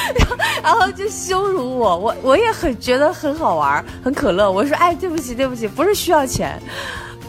[0.65, 4.51] 然后就羞辱我，我我也很觉得很好玩，很可乐。
[4.51, 6.59] 我说哎，对不起对不起，不是需要钱。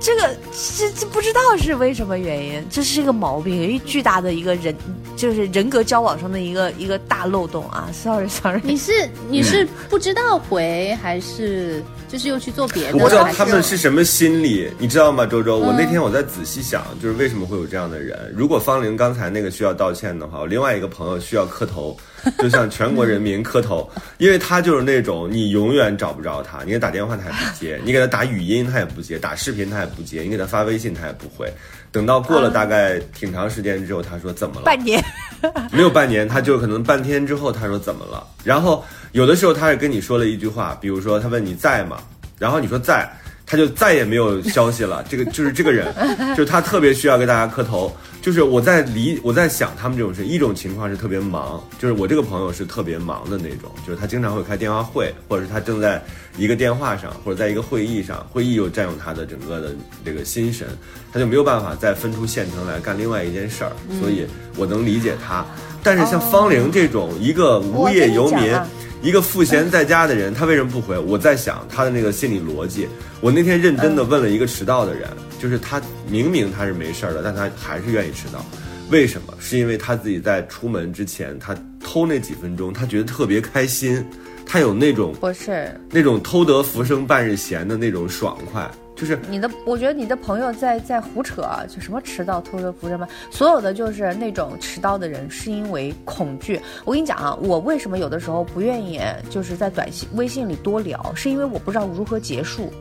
[0.02, 0.36] 这个
[0.78, 4.76] 这这不知道是为什么原因，这是一个毛病，一巨大的一个人
[5.16, 12.98] 就是人格交往上的一个一个大漏洞啊！sorry sorry， 你是你是不知道回，还是就是又去做别的？
[12.98, 15.60] 我不知道他们是什么心理，你知道吗，周周？
[15.60, 18.34] 我嗯那天我在仔细想，就是为什么会有这样的人。
[18.36, 21.96] 如果方玲刚才那个需要道歉的话，我另外一个朋友需要磕头，
[22.38, 31.52] 就向全国人民磕头，因为他就是那种你永远找不着他，你给他打电话他也不接，你给他打语音他也不接，打视频他也不接，你给他发微信他也不回。
[31.92, 34.62] 等到过了大概挺长时间之后，他说怎么了？
[34.64, 35.04] 半年，
[35.72, 38.26] 没有半年，他就可能半天之后，他说怎么了？
[38.44, 41.98] 然后有的时候他是跟你说了一句话，比如说他问你在吗？
[42.40, 43.10] 然后你说在，
[43.46, 45.04] 他就再也没有消息了。
[45.10, 45.94] 这个就是这个人，
[46.30, 47.94] 就是他特别需要给大家磕头。
[48.22, 56.00] 就是我在理我在想他们这种事，一种情况是特别忙，就是我这个朋友是特别忙的那种，就是他经常会开电话会，或者是他正在
[56.38, 60.68] 一个电话上，或者在一个会议上，会议又占用他的整个的这个心神，
[61.12, 65.44] 他就没有办法再分出县城来干另外一件事儿，所以我能理解他。
[65.82, 68.54] 但是像方玲这种一个无业游民，
[69.02, 70.98] 一个赋闲在家的人，他为什么不回？
[70.98, 72.88] 我在想他的那个心理逻辑。
[73.20, 75.10] 我那天认真的问了一个迟到的人，
[75.40, 78.46] 就是他明明他是没事儿的，但他还是愿意迟到，
[78.92, 79.34] 为什么？
[79.40, 84.06] 是因为他自己在出门之前，他偷那几分钟，他觉得特别开心，
[84.46, 88.70] 他有那种不是那种偷得浮生半日闲的那种爽快，
[89.02, 93.08] 就是你的，我觉得你的朋友在在胡扯，就什么迟到、偷着扶着吗？
[93.32, 96.62] 所有的就是那种迟到的人，是因为恐惧。
[96.86, 102.72] 我跟你讲啊，我为什么有的时候不愿意就是在短信、微信里多聊，是因为我不知道如何结束。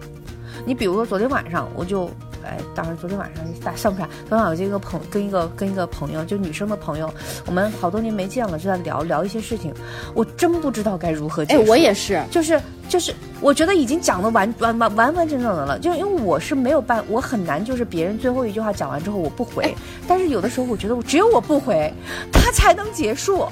[0.66, 2.10] 你比如说昨天晚上我就。
[2.44, 4.08] 哎，当时，昨天晚上大算不上。
[4.28, 7.12] 昨天晚上我就一个朋跟一个跟一个朋友，就女生的朋友，
[7.46, 9.72] 我们好多年没见了，就在聊聊一些事情。
[10.14, 11.70] 我真不知道该如何结哎，束。
[11.70, 19.74] 我也是，就是就是，我觉得已经讲的完完完完完整整的了，就因为我是没有办，我很难就是别人最后一句话讲完之后我不回，
[20.08, 21.92] 但是有的时候我觉得我只有我不回，
[22.32, 23.46] 他才能结束。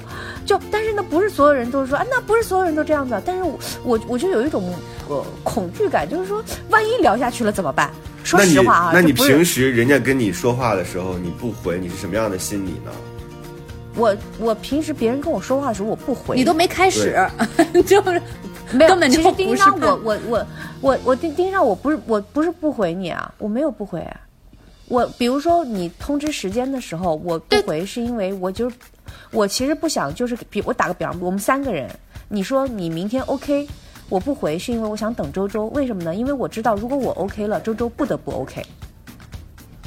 [0.45, 4.73] 就但是那，不是所有人都是说啊，那不是所有人都这样子，但是我我我就有一种
[5.07, 7.91] 呃恐惧感，就是说万一聊下去了怎么办？
[8.23, 12.91] 说实话啊，那你平时人家跟你说话的时候你不回，你是什么样的心理呢？
[13.95, 17.13] 我我平时别人跟我说话的时候我不回，你都没开始，
[17.85, 18.21] 就是
[18.71, 20.47] 没有，根本就其实丁上我我我
[20.79, 24.21] 我我丁丁上我不是我不是不回你啊，我没有不回、啊。
[24.87, 28.75] 我比如说你通知时间的时候，我不回是因为我就是
[29.31, 31.89] 我其实不想就是比我打个比方，我们三个人，
[32.29, 33.67] 你说你明天 OK，
[34.09, 36.15] 我不回是因为我想等周周，为什么呢？
[36.15, 38.61] 因为我知道如果我 OK 了，周周不得不 OK。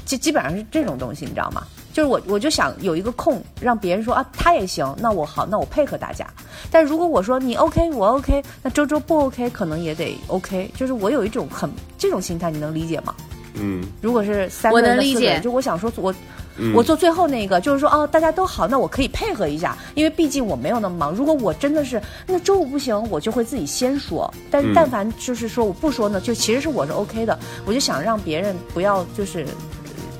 [0.04, 1.64] 基基本上是这种东西，你知道吗？
[1.92, 6.26] 就是我我就想有一个空，让别人说啊他也行，那我好，那我配合大家。
[6.70, 10.70] 但如果我说你 OK，我 OK，那周周不 OK，可能也得 OK。
[10.76, 13.14] 就是我有一种很这种心态，你能理解吗？
[13.54, 16.12] 嗯，如果是三个我人的能理解四个人就我想说我。
[16.58, 21.10] 嗯我做最后那个，就是说哦，大家都好，那我可以配合一下，因为毕竟我没有那么忙。
[21.10, 24.30] 如果我真的是那周五不行，我就会自己先说。
[24.50, 29.46] 但但凡就是说我不说呢，就其实是我是 OK 的，我就想让别人不要就是呃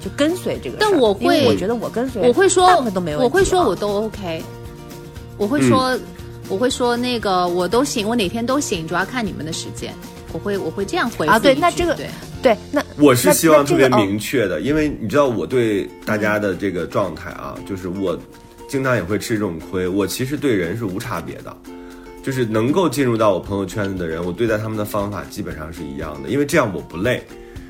[0.03, 0.79] 就跟随这个。
[0.81, 3.25] 但我会我觉得我跟随，我会说大部分都没有啊。
[3.25, 4.43] 我会说我都 OK，
[5.37, 5.95] 我会说、
[6.49, 9.93] 我会说那个我都行，我哪天都行，主要看你们的时间。
[10.33, 11.95] 我会我会这样回复啊对那这个
[12.43, 18.19] 对对那我是希望特别明确的，因为你知道我对大家的这个状态啊，就是我
[18.69, 21.57] 经常也会吃这种亏，我其实对人是无差别的。
[22.23, 27.21] 就是能够进入到我朋友圈子的人，我对待他们的方法基本上是一样的，因为这样我不累。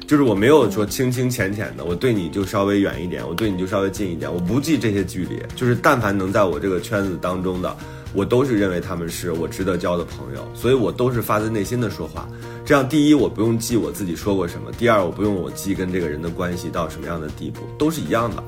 [0.06, 5.40] 就是我没有说清清浅浅的，我对你就稍微远一点，我对你就稍微近一点，我不计这些距离。
[5.56, 7.74] 就是但凡能在我这个圈子当中的，
[8.14, 12.28] 我都是认为他们是我值得交的朋友，所以我都是发自内心的说话。
[12.64, 18.42] 这样，第一我不用记我自己说过什么，第二我不用我记跟这个人的关系到什么样的地步，都是一样的。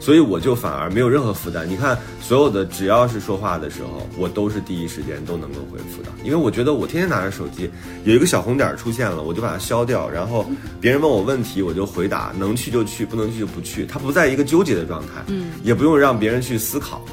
[0.00, 1.68] 所以我就反而没有任何负担。
[1.68, 7.68] 你看，所有的只要是说话的时候，我都是第一时间都能够回复的，因为我觉得我天天拿着手机，
[8.04, 10.46] 有一个小红点出现了，我就把它消掉，然后
[10.80, 17.04] 别人问我问题，我就回答，能去就去，不能去就不去，他不在一个纠结的状态，嗯，也不用让别人去思考。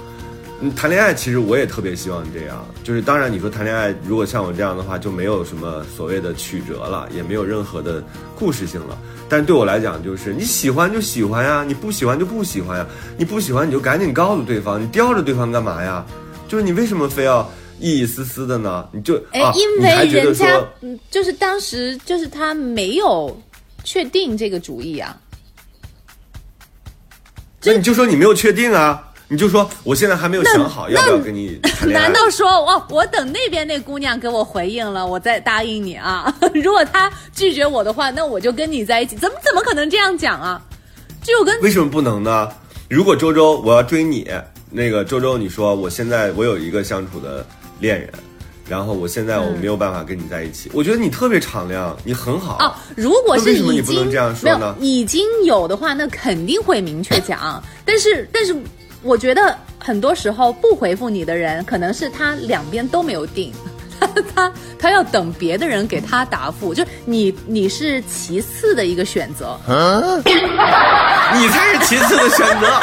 [0.61, 8.01] 嗯，谈恋爱其实我也特别希望这样，就是当然你说谈恋爱，如果像我这样的话，就没有什么所谓的曲折了，也没有任何的
[8.35, 8.97] 故事性了。
[9.27, 12.87] 但是对我来讲，就是你喜欢就喜欢呀，你不喜欢就不喜欢呀，
[13.17, 16.05] 你不喜欢你就赶紧告诉对方，你吊着对方干嘛呀？
[16.47, 17.49] 就是你为什么非要
[17.79, 18.87] 意意思思的呢？
[18.93, 23.37] 你就哎啊，因为人家嗯，就是当时就是他没有
[23.83, 25.19] 确定这个主意啊。
[27.63, 32.03] 那你就说你没有确定啊，你就说我现在还没有想好要不要跟你谈恋爱。
[32.07, 36.33] 难道说哇，我等那边那姑娘给我回应了，我再答应你啊？
[36.53, 39.15] 如果她拒绝我的话，那我就跟你在一起。
[39.15, 40.61] 怎么怎么可能这样讲啊？
[41.23, 42.49] 就跟为什么不能呢？
[42.87, 44.27] 如果周周我要追你，
[44.69, 47.43] 那个周周你说我现在我有一个相处的
[47.79, 48.09] 恋人，
[48.69, 52.57] 然后我现在我没有办法跟你在一起，我觉得你特别敞亮，你很好。
[52.59, 57.63] 哦，如果是为什么已经你不能这样说没有呢已经有的话，那肯定会明确讲。
[57.83, 58.55] 但是，但是，
[59.05, 63.53] 我觉得很多时候不回复你的人，可能是他两边都没有定，
[64.01, 69.55] 他他他要等别的人给他答复，就你你是其次的一个选择。
[71.35, 72.81] 你才是其次的选择。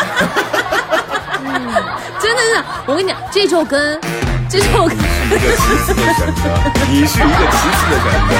[2.22, 4.00] 真的是，我跟你讲，这就跟
[4.48, 6.42] 这就跟你是一个其次的选择，
[6.88, 8.32] 你是一个其次的选择，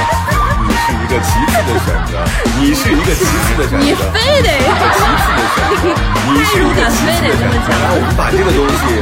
[1.13, 2.25] 个其次的选择，
[2.59, 5.93] 你是一个其次的选择，你非得一个其次的选择，
[6.33, 7.69] 你是一个其次的选择。
[7.69, 8.97] 然后我们把这个东西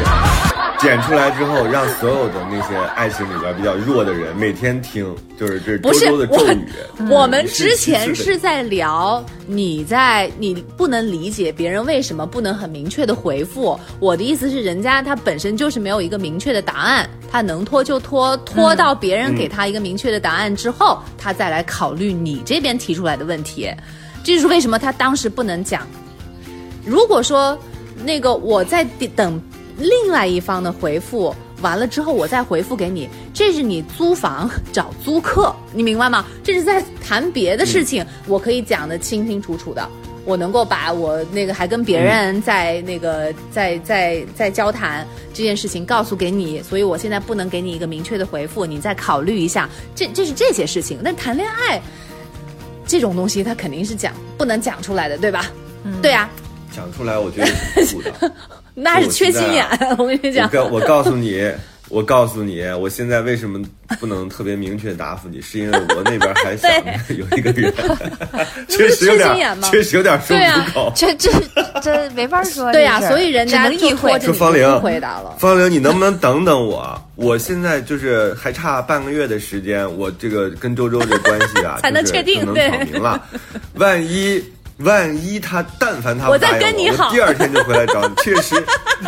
[0.82, 6.66] 剪出来之后，让所有的那些爱情里边比较弱的人每天听，就是这周不是周的咒语。
[7.08, 13.80] 我们之前是在聊你在你不能理解别人为什么不能很明确的回复。
[14.00, 23.72] 我的意思是，人家他本身就是没有一个明确的答案，他能拖就拖，拖到别人给他一个明确的答案之后，他再来考虑你这边提出来的问题。
[24.24, 25.86] 这就是为什么他当时不能讲。
[26.84, 27.56] 如果说
[28.04, 28.84] 那个我在
[29.16, 29.40] 等
[29.82, 36.26] 另外一方的回复完了之后，我再回复给你，这是你租房找租客，你明白吗？
[36.44, 39.88] 这是在谈别的事情，我可以讲的清清楚楚的。
[40.24, 49.68] 我能够把我那个还跟别人在那个在在在交谈这件事情告诉给你，所以我现在不能给你一个明确的回复，你再考虑一下。
[49.96, 51.82] 这这是这些事情，但谈恋爱
[52.86, 55.52] 这种东西，他肯定是讲不能讲出来的，对吧？
[55.84, 56.30] 嗯对啊，
[56.72, 57.48] 讲出来，我觉得
[57.84, 58.32] 是苦的。
[58.74, 59.66] 那是缺心眼，
[59.98, 60.50] 我跟你我讲。
[60.50, 61.52] 告我告诉你，
[61.90, 63.62] 我告诉你，我现在为什么
[64.00, 67.74] 不能特别明确答复你，是因为我那边还想着有一个人，
[68.70, 70.94] 确实有点，确实有点说不出口。
[70.96, 71.30] 这这
[71.82, 72.72] 这没法说。
[72.72, 75.36] 对呀、所以人家只能意会说方玲回答了。
[75.38, 76.98] 方玲，你能不能等等我？
[77.16, 83.22] 我现在就是还差半个月的时间，我这个跟周周这关系啊，才能就是确定就能对挑明了。
[83.76, 84.42] 万一
[84.84, 88.14] 万一他但凡他不我再跟你好我第二天就回来找你。
[88.24, 88.56] 确实，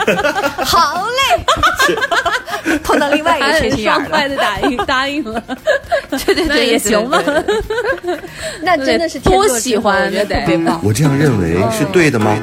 [0.66, 5.42] 好嘞， 碰到另外一个还很缺心眼快的答应答应了，
[6.10, 7.22] 对对对，也行吧。
[8.62, 12.36] 那真的是天多作之合喜欢，我觉得特别棒，我这样认为是对的吗？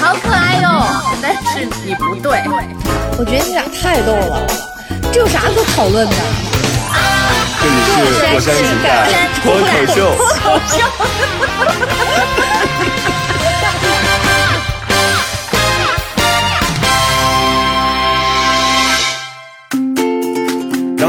[0.00, 0.86] 好可爱哟、
[1.22, 2.42] 但是你不对，
[3.18, 4.46] 我觉得你俩太逗了，
[5.12, 6.16] 这有啥可讨论的？
[7.62, 7.74] 这里
[8.14, 8.88] 是火山情感
[9.42, 9.98] 脱口秀。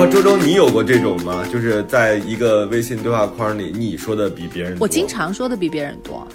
[0.08, 1.46] 周周，你有过这种吗？
[1.52, 6.28] 就是在一个微信对话框里，你说的比别人多我经，常说的比别人多。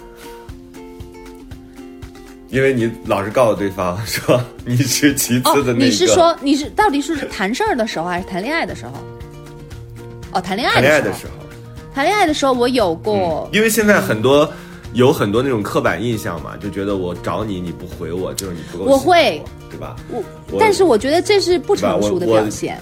[2.49, 5.85] 因为你老是告诉对方说你是其哦次的那个。
[5.85, 8.93] 你是说你是到底是谈事儿的时候还是谈恋爱的时候？
[10.31, 11.33] 哦，谈恋爱谈恋爱的时候？
[11.93, 14.49] 谈恋爱的时候我有过，因为现在很多
[14.93, 19.95] 有很多那种刻板印象嘛，就觉得我找你你不回我，就是你不够我会，对吧？
[20.09, 22.79] 我我但是我觉得这是不成熟的表现，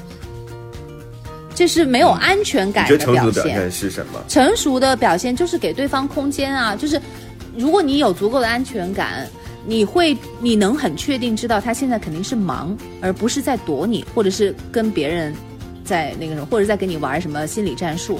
[1.55, 3.31] 这是没有安全感你觉得成熟。
[3.31, 4.23] 的表现是什么？
[4.27, 7.01] 成熟的表现就是给对方空间啊，就是
[7.55, 9.27] 如果你有足够的安全感，
[9.65, 15.33] 你会你能很确定知道他现在肯定是忙，而不是在躲你，或者是跟别人
[15.83, 18.19] 在那个什么，或者在跟你玩什么心理战术，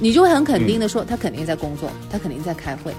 [0.00, 2.92] 你就会很肯定的说，他肯定在工作，他肯定在开会。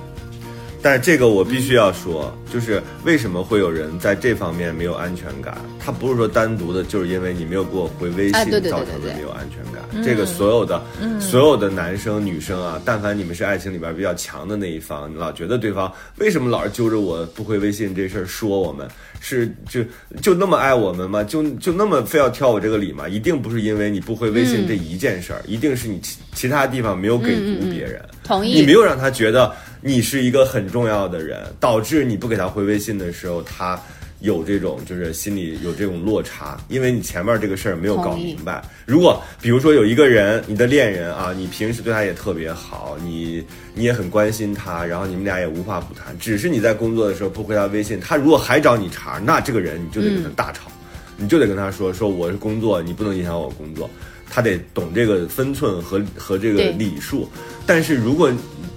[0.83, 5.57] 但是这个我必须要说，就是为什么会有人在这方面没有安全感？
[5.79, 9.81] 他不是说单独的，就是因为你没有给我回微信哎对对对造成的没有安全感。
[10.03, 10.81] 这个所有的、
[11.21, 18.85] 所有的男生女生啊，但凡你们是爱情里边比较强的那一方，你老觉得对方为什么老是揪着我不回微信这事儿说我们，
[19.21, 19.81] 是就
[20.21, 21.23] 就那么爱我们吗？
[21.23, 23.07] 就就那么非要挑我这个理吗？
[23.07, 28.01] 一定不是因为你不回微信这一件事儿，一定是你其其他地方没有给足别人。
[28.23, 29.53] 同意你没有让他觉得
[29.85, 33.77] 你是一个很重要的人，导致你不给他回微信的时候，他
[34.21, 38.63] 有这种就是心里有这种落差，因为你前面这个事儿没有搞明白。
[38.85, 43.43] 如果比如说有一个人，你的恋人啊，你平时对他也特别好，你
[43.75, 50.71] 你也很关心他，然后你们俩也无话不谈，只是你在工作的时候不回他微信，他如果还找你茬，那这个人你就得跟他大吵，
[51.17, 53.89] 你就得跟他说说我是工作，你不能影响我工作。
[54.35, 57.29] 他得懂这个分寸和和这个礼数，
[57.67, 58.31] 但是如果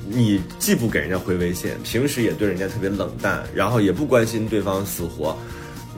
[0.09, 5.37] 你既不给人家回微信，平时也对人家特别冷淡，然后也不关心对方死活，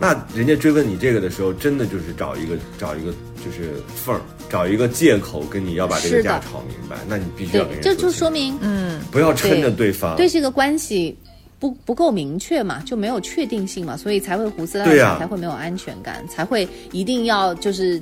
[0.00, 3.12] 那人家追问你这个的时候，真的就是找一个找一个
[3.44, 11.16] 就是缝儿，找一个借口跟你要把这个架吵明白，那你必须要给人，家这就说明嗯，不要抻着对方，对这个关系
[11.58, 18.00] 不不够明确嘛，就没有确定性嘛，所以才会胡思乱想，才会没有安全感，才会一定要就是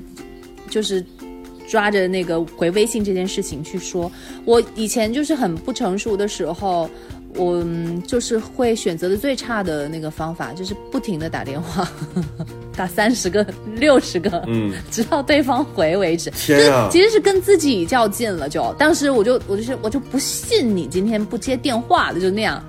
[0.69, 1.03] 就是
[1.67, 4.11] 抓着那个回微信这件事情去说。
[4.45, 6.89] 我以前就是很不成熟的时候。
[7.35, 11.87] 我嗯就是会选择的最差的那个方法，就是不停的打电话，
[12.75, 13.45] 打三十个、
[13.75, 16.31] 六十个，嗯，直到对方回为止。
[16.31, 18.73] 天啊其实是跟自己较劲了就。
[18.79, 22.63] 当时我就我就是我就不信你今天不接电话的，就那样，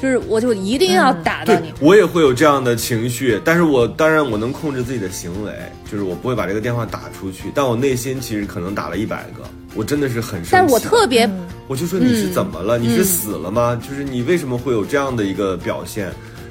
[0.00, 1.72] 就是我就一定要打到对你。
[1.80, 5.52] 我也会有这样的情绪，但是我当然我能控制自己的行为，
[5.90, 9.42] 就是我不会把这个电话打出去，但我内心其实可能打了一百个，
[9.74, 10.50] 我真的是很生气。
[10.52, 11.28] 但我特别
[11.66, 12.78] 我就说你是怎么了？
[12.78, 13.80] 嗯你是死了吗？
[13.88, 16.10] 就是你为什么会有这样的一个表现？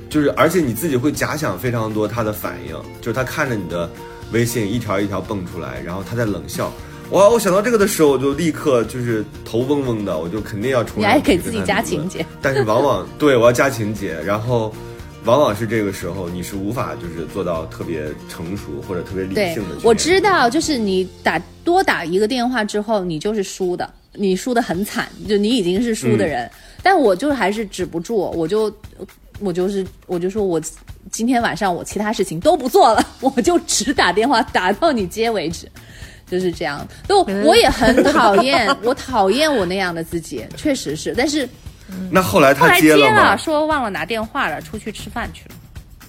[0.09, 3.89] 就是而且你自己会假想非常多他的反应，就是他看着你的
[4.31, 6.71] 微信一条一条蹦出来，然后他在冷笑。
[7.11, 7.29] 哇！
[7.29, 14.73] 我想到这个的时候，我就立刻就是头嗡嗡的，我就肯定要冲你还上去跟给自己加情节， 但是往往对我要加情节，然后
[15.23, 26.49] 往往是这个时候你是无法就是做到特别成熟或者特别理性的。，我知道，就是你打多打一个电话之后，你就是输的，你输的很惨，就你已经是输的人。
[26.83, 28.71] 但我就还是止不住，我就
[29.39, 30.61] 我就是我就说我
[31.11, 35.69] 今天晚上我其他事情都不做了， 我就只打电话打到你接为止。
[36.29, 41.13] 就是这样，就我也很讨厌， 我讨厌我那样的自己，确实是。
[41.17, 41.47] 但是
[42.11, 43.37] 那后来他接了，吗？
[43.37, 45.55] 说忘了拿电话了，出去吃饭去了。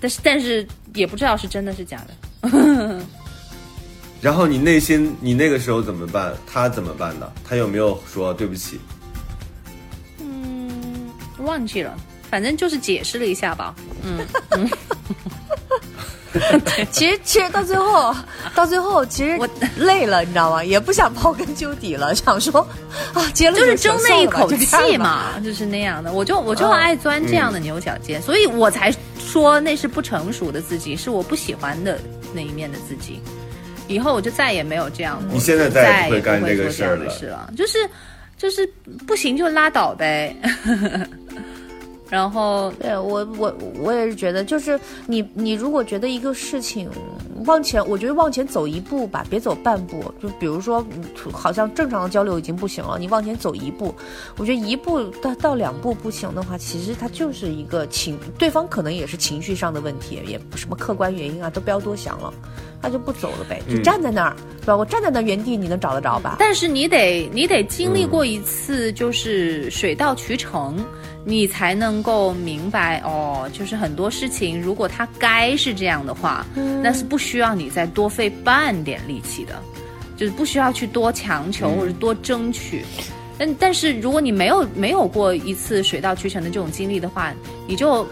[0.00, 2.04] 但是但是也不知道是真的是假
[2.42, 3.00] 的。
[4.20, 6.34] 然后你内心你那个时候怎么办？
[6.46, 7.32] 他怎么办的？
[7.48, 8.80] 他有没有说对不起？
[10.20, 11.08] 嗯，
[11.38, 11.96] 忘记了，
[12.28, 13.74] 反正就是解释了一下吧。
[16.92, 18.14] 其实其实到最后，
[18.54, 19.48] 到最后其实我
[19.78, 20.62] 累了，你知道吗？
[20.64, 22.60] 也不想刨根究底了，想说
[23.14, 24.96] 啊，结了就是争那一口气。
[24.98, 26.12] 嘛，就是那样的。
[26.12, 31.98] 我就我就爱钻这样的牛角尖，所以我才说那是不成熟的自己，是我不喜欢的
[32.32, 33.20] 那一面的自己。
[33.86, 37.78] 以后我就再也没有这样过，你现在再再也不会干这个事儿了的事了，就是
[38.36, 38.70] 就是
[39.06, 40.36] 不行就拉倒呗。
[42.10, 46.88] 然后对我我我也是觉得，就是你你如果觉得一个事情
[47.44, 50.02] 往前，我觉得往前走一步吧，别走半步。
[50.20, 53.94] 就比如说，嗯好像正常的交流已经不行了，你往前走一步，
[54.36, 62.32] 我觉得一步到到两步不行的话，其实它就是一个情，对方可能也是情绪上的问题，也不什么客观原因啊，都不要多想了，
[62.82, 64.76] 那就不走了呗，就嗯站在那儿，对吧？
[64.76, 66.36] 我站在那原地，你能找得着吧？
[66.38, 70.76] 但是你得你得经历过一次，就是水到渠成，
[71.28, 76.46] 你才能够明白哦，就是很多事情，如果它该是这样的话，
[76.82, 79.62] 那是不需要你再多费半点力气的，
[80.16, 82.82] 就是不需要去多强求或者多争取。
[83.36, 87.30] 但但是如果你没有没有过一次水到渠成的这种经历的话，
[87.66, 88.08] 你就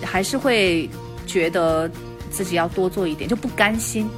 [0.00, 0.88] 还是会
[1.26, 1.90] 觉得
[2.30, 4.08] 自己要多做一点，就不甘心，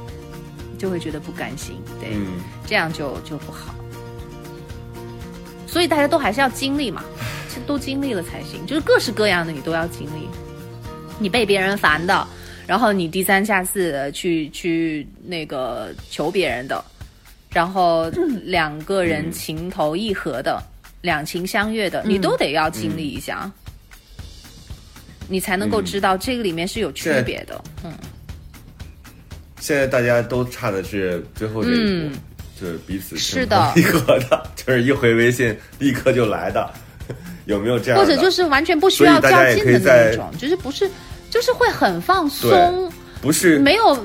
[0.77, 2.11] 就会觉得不甘心，对。
[2.13, 3.73] 嗯，这样就就不好。
[5.65, 7.03] 所以大家都还是要经历嘛，
[7.61, 10.27] 都经历了才行，就是各式各样的你都要经历。
[11.19, 12.27] 你被别人烦的，
[12.67, 16.83] 然后你低三下四的去去那个求别人的，
[17.51, 18.09] 然后
[18.43, 20.61] 两个人情投意合的，
[21.01, 23.49] 两情相悦的，你都得要经历一下，
[25.29, 27.63] 你才能够知道这个里面是有区别的。
[27.83, 27.93] 嗯，
[29.59, 32.11] 现在大家都差的是最后这一步，嗯。
[32.61, 36.71] 就是彼此是的情投意合的， 就是一回微信立刻就来的，
[37.45, 37.99] 有没有这样？
[37.99, 40.89] 或者就是完全不需要较劲的那种，就是不是，
[41.29, 42.91] 就是会很放松，
[43.21, 43.97] 不是没有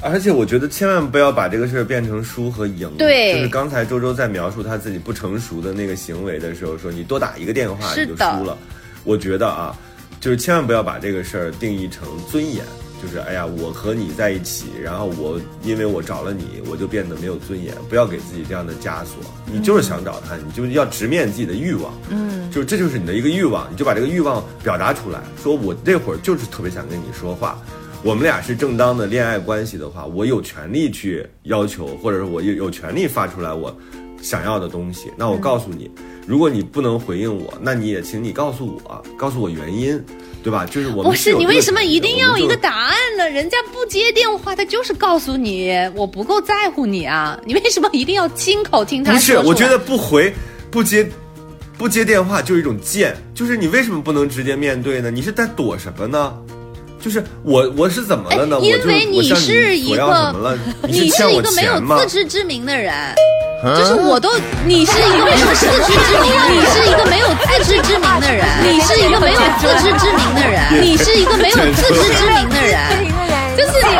[0.00, 2.90] 而且我觉得千万不要把这个事儿变成输和赢。
[2.98, 8.58] 对就是刚才周周在描述他自己不成熟的那个行为的时候，说你多打一个电话你就输了。
[9.04, 9.76] 我觉得啊，
[10.20, 12.64] 就是千万不要把这个事儿定义成尊严，
[13.02, 17.74] 就是哎呀，我和你在一起，然后我因为我找了你，我就变得没有尊严。
[17.88, 19.16] 不要给自己这样的枷锁。
[19.44, 21.92] 你就是想找他，你就要直面自己的欲望。
[22.10, 27.58] 嗯，就这就是你的一个欲望，你就把这个欲望表达出来，说我这会儿就是特别想跟你说话。
[28.04, 33.76] 我们俩是正当的恋爱关系的话，我有权利去要求，或者是我有有权利发出来我
[34.22, 35.12] 想要的东西。
[35.18, 35.90] 那我告诉你，
[36.26, 40.02] 如果你不能回应我，那你也请你告诉我，告诉我原因，
[40.42, 40.64] 对吧？
[40.64, 42.56] 就是我们不是你为什么一定要一个？
[42.56, 43.28] 答案呢？
[43.28, 47.38] 人家不接电话，他就是告诉你我不够在乎你啊！
[47.44, 50.32] 你为什么一定要亲口听他不是，我觉得不回
[50.70, 51.06] 不接。
[51.78, 55.10] 不接电话就是一种贱，就是你为什么不能直接面对呢？
[55.10, 56.32] 你是在躲什么呢？
[57.02, 58.56] 就是我我是怎么了呢？
[58.62, 60.34] 哎因为你是一个？
[60.86, 61.80] 你是一个没有？
[61.98, 62.94] 自知之明的人，
[63.76, 64.30] 就是我都，
[64.64, 72.78] 你是一个没有自知之明， 你是一个没有自知之明的人，你是一个没有自知之明的人，你是一个没有自知之明的人，
[73.56, 73.90] 就是你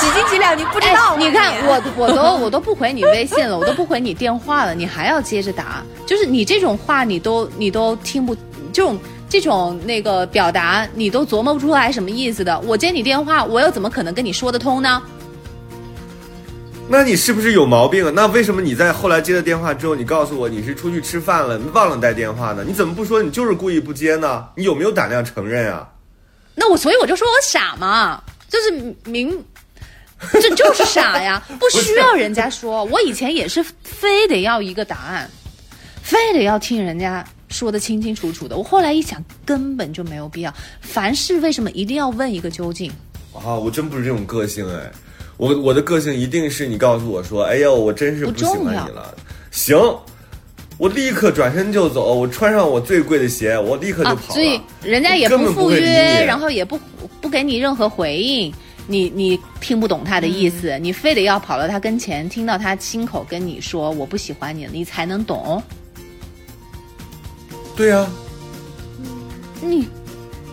[0.00, 1.22] 几斤几两你不知哎道吗？
[1.22, 8.34] 你看我我都我都不回你微信了，我都不回你电话了，你还要接着打，就是你这种话你都你都听不
[8.72, 8.98] 这种。
[9.30, 15.00] 这种那个表达你都琢磨不出来什么意思的，我接你电话，我又怎么可能跟你说得通呢？
[16.88, 18.10] 那你是不是有毛病啊？
[18.12, 22.64] 那为什么你在后来接了电话之后，你告诉我你是出去吃饭了，你忘了带电话呢？
[22.66, 24.44] 你怎么不说你就是故意不接呢？
[24.56, 25.88] 你有没有胆量承认啊？
[26.56, 29.30] 那我所以我就说我傻嘛，就是明，
[30.32, 32.82] 这 就是傻呀，不需要人家说。
[32.86, 35.30] 我以前也是非得要一个答案，
[36.02, 38.56] 非得要听人家说的清清楚楚的。
[38.56, 40.54] 我后来一想，根本就没有必要。
[40.80, 42.90] 凡事为什么一定要问一个究竟？
[43.32, 44.90] 啊，我真不是这种个性哎，
[45.36, 49.14] 我我的个性一定是你告诉我说，哎呦，我真是不不喜欢重要你了，
[49.50, 49.78] 行，
[50.78, 54.34] 我立刻转身就走，我穿上我最贵的鞋，我立刻就啊，跑了。
[54.34, 56.78] 所以人家也不赴约，然后也不
[57.20, 58.52] 不给你任何回应。
[58.86, 65.62] 你你听不懂他的意思，嗯你非得要跑到他跟前，听到他亲口跟你说我不喜欢你了，你才能懂。
[67.80, 68.06] 对呀、
[69.62, 69.88] 你。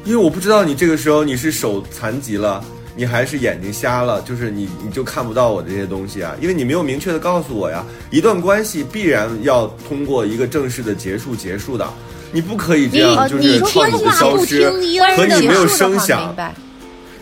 [0.06, 2.64] 因为我不知道你这个时候你是手残疾了，
[2.96, 7.84] 你还是眼睛瞎了，就是你你就看不到我的这些东西啊，因为你没有明确的告诉我呀。
[8.12, 11.86] 一段关系必然要通过一个正式的结束结束的，
[12.32, 16.34] 你不可以这样就是你创意的消失和你没有声响，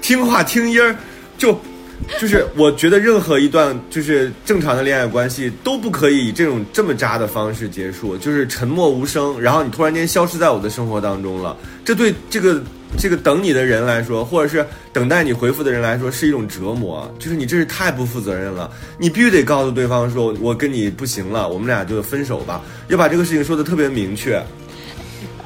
[0.04, 0.96] 听话听音儿，
[1.36, 1.60] 就
[2.20, 12.62] 就是我觉得任何一段就是正常的恋爱关系都不可以以这种这么渣的方式结束，就是沉默无声，然后你突然间消失在我的生活当中了，这对这个
[12.98, 24.42] 这个等你的人来说，或者是等待你回复的人来说是一种折磨，就是你这是太不负责任了，你必须得告诉对方说，我跟你不行了，我们俩就分手吧，要把这个事情说的特别明确，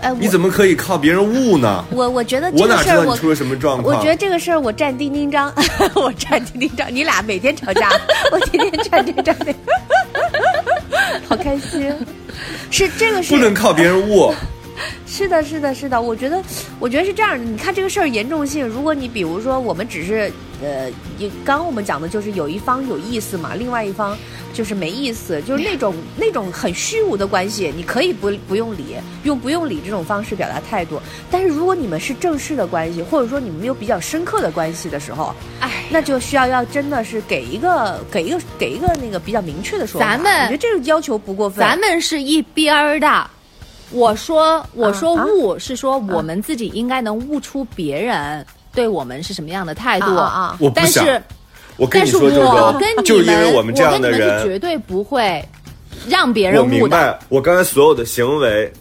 [0.01, 1.83] 哎，你怎么可以靠别人误呢？
[1.91, 3.95] 我我觉得这我哪个事儿我知道你出了什么状况？
[3.95, 5.53] 我觉得这个事儿我站钉钉章，
[5.95, 7.89] 我站钉钉章，你俩每天吵架，
[8.31, 9.53] 我天天站这站那，
[11.27, 11.93] 好开心。
[12.71, 14.33] 是这个是不能靠别人误。
[15.05, 16.41] 是的，是的，是的，我觉得，
[16.80, 17.43] 我觉得是这样的。
[17.43, 24.17] 你看这个事儿严重性，如果你比如说我们只是呃，也刚刚我们讲的就是有一方有意思嘛，另外一方
[24.53, 31.01] 就是没意思，就是那种 那种很虚无的关系，你可以不不用理，用不用理这种方式表达态度。
[31.30, 40.07] 但是如果你们是正式的关系，或者说你们有比较深刻的关系的时候，哎，那就需要要真的是给一个给一个给一个那个比较明确的说法。
[40.07, 41.59] 咱们我觉得这个要求不过分。
[41.59, 43.30] 咱们是一边儿的。
[43.91, 50.05] 我说，我说啊悟、是说我们自己应该能悟出别人对我们是什么样的态度。
[50.15, 51.23] 啊啊啊我不想但是，
[51.77, 55.43] 我跟但是你说，周我，跟你就是因为们，我们这样的我跟你们人是，绝对不会
[56.07, 56.97] 让别人我明悟的。
[56.97, 58.71] 白，我刚才所有的行为，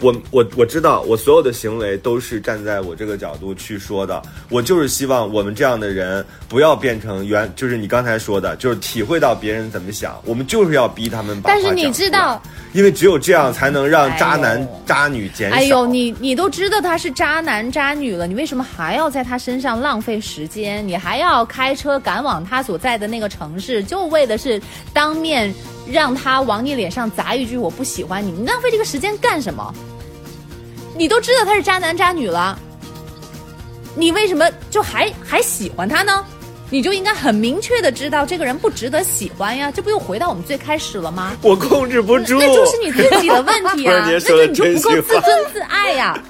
[0.00, 4.20] 我我我知道，我所有的行为都是站在我这个角度去说的。
[4.50, 10.20] 我就是希望我们这样的人不要变成原，就是你刚才说的，就是体会到别人怎么想。
[10.24, 12.42] 我们就是要逼他们把但是你知道，
[12.72, 15.56] 因为只有这样才能让渣男、哎渣女减少。
[15.56, 20.86] 哎呦，你你都知道他是渣男渣女了，你为什么还要在他身上浪费时间？
[20.86, 24.60] 你还要开车赶往他所在的那个城市，就为的是
[24.92, 25.52] 当面
[25.90, 28.30] 让他往你脸上砸一句“我不喜欢你”？
[28.38, 29.74] 你浪费这个时间干什么？
[30.96, 32.58] 你都知道他是渣男渣女了，
[33.96, 36.24] 你为什么就还还喜欢他呢？
[36.70, 41.36] 你就应该很明确的知道这个人不值得喜欢呀，这不又回到我们最开始了吗？
[41.42, 46.20] 我控制不住，那就是你自己的问题啊， 那就你就不够自尊自爱呀。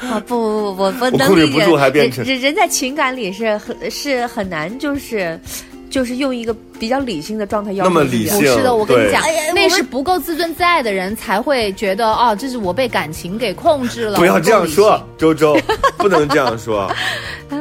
[0.00, 5.40] 啊不不不，我不能控制不理解住还变成人人人在情感里是很是很难，就是
[5.88, 14.18] 就是用一个比较理性的状态要那么求自己理性不是的，我跟你讲哎呀，那是不够自尊自爱的人才会觉得哦，这是我被感情给控制了。
[14.18, 15.56] 不要这样说性，周周，
[15.96, 16.90] 不能这样说，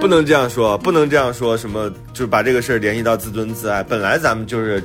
[0.02, 3.82] 不能这样说，不能这样说，什么就是把这个事儿联系到自尊自爱。
[3.84, 4.84] 本来咱们就是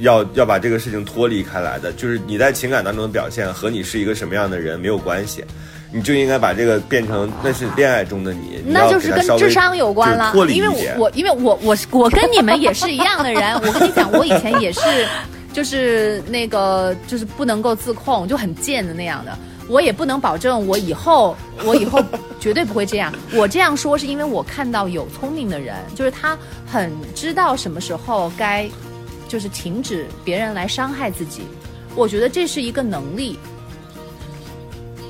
[0.00, 5.44] 要要把这个事情脱离开来的，就是你在情感当中的表现和你是一个什么样的人没有关系，
[5.92, 14.80] 你就应该把这个变成那是恋爱中的你，你那就是跟智商有关了因为我我因为我我是我跟你们也是一样的人，我跟你讲，我以前也是，
[15.52, 19.36] 就是那个就是不能够自控，就很贱的那样的。
[19.68, 22.02] 我也不能保证我以后我以后
[22.40, 23.12] 绝对不会这样。
[23.34, 26.36] 我这样说是因为我看到有聪明的人，就是他
[26.66, 28.66] 很知道什么时候该
[29.28, 31.42] 就是停止别人来伤害自己。
[31.94, 33.38] 我觉得这是一个能力。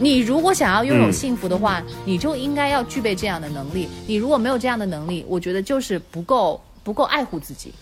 [0.03, 3.88] 你如果想要拥有嗯幸福的话，你就应该要具备这样的能力。
[4.05, 7.72] 你如果没有这样的能力，我觉得就是不够不够爱护自己。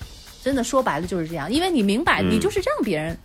[0.43, 3.17] 真的说白了就是这样，因为你明白，嗯你就是让别人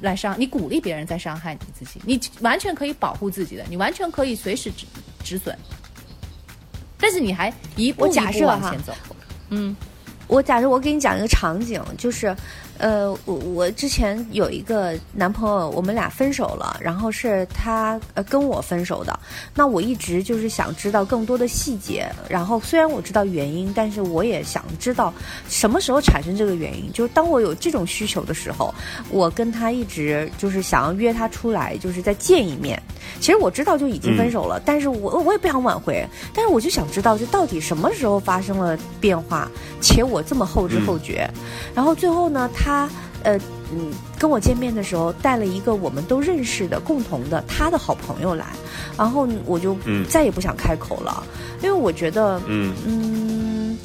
[0.00, 4.86] 来伤，你鼓励别人在伤害你自己，你完全可以保护自己的，你完全可以随时止
[5.22, 5.54] 止损，
[6.98, 8.94] 但是你还一步我一步假设往前走。
[9.50, 9.76] 嗯，
[10.26, 12.34] 我假设我给你讲一个场景，就是，
[12.78, 19.18] 呃，我我之前有一个男朋友，我们俩分手了，然后是他呃跟我分手的。
[19.54, 25.12] 那我一直就是想知道更多的细节，然后虽然我知道原因，但是我也想知道
[25.48, 26.92] 什么时候产生这个原因。
[26.92, 28.74] 就是当我有这种需求的时候，
[29.10, 32.80] 我跟他一直就是想要约他出来，就是再见一面。
[33.20, 39.48] 其实我知道就已经分手了，但是我我也不想挽回，但是我就想知道，就到底什么时候发生了变化，
[39.80, 41.28] 且我这么后知后觉。
[41.74, 42.65] 然后最后呢，他
[43.22, 43.36] 呃
[43.72, 48.46] 嗯跟我见面的时候带了一个我们都认识的共同的他的好朋友来，
[48.96, 50.06] 然后我就嗯。
[50.08, 51.22] 再也不想开口了，
[51.62, 52.72] 因为我觉得嗯。
[52.86, 53.78] 嗯，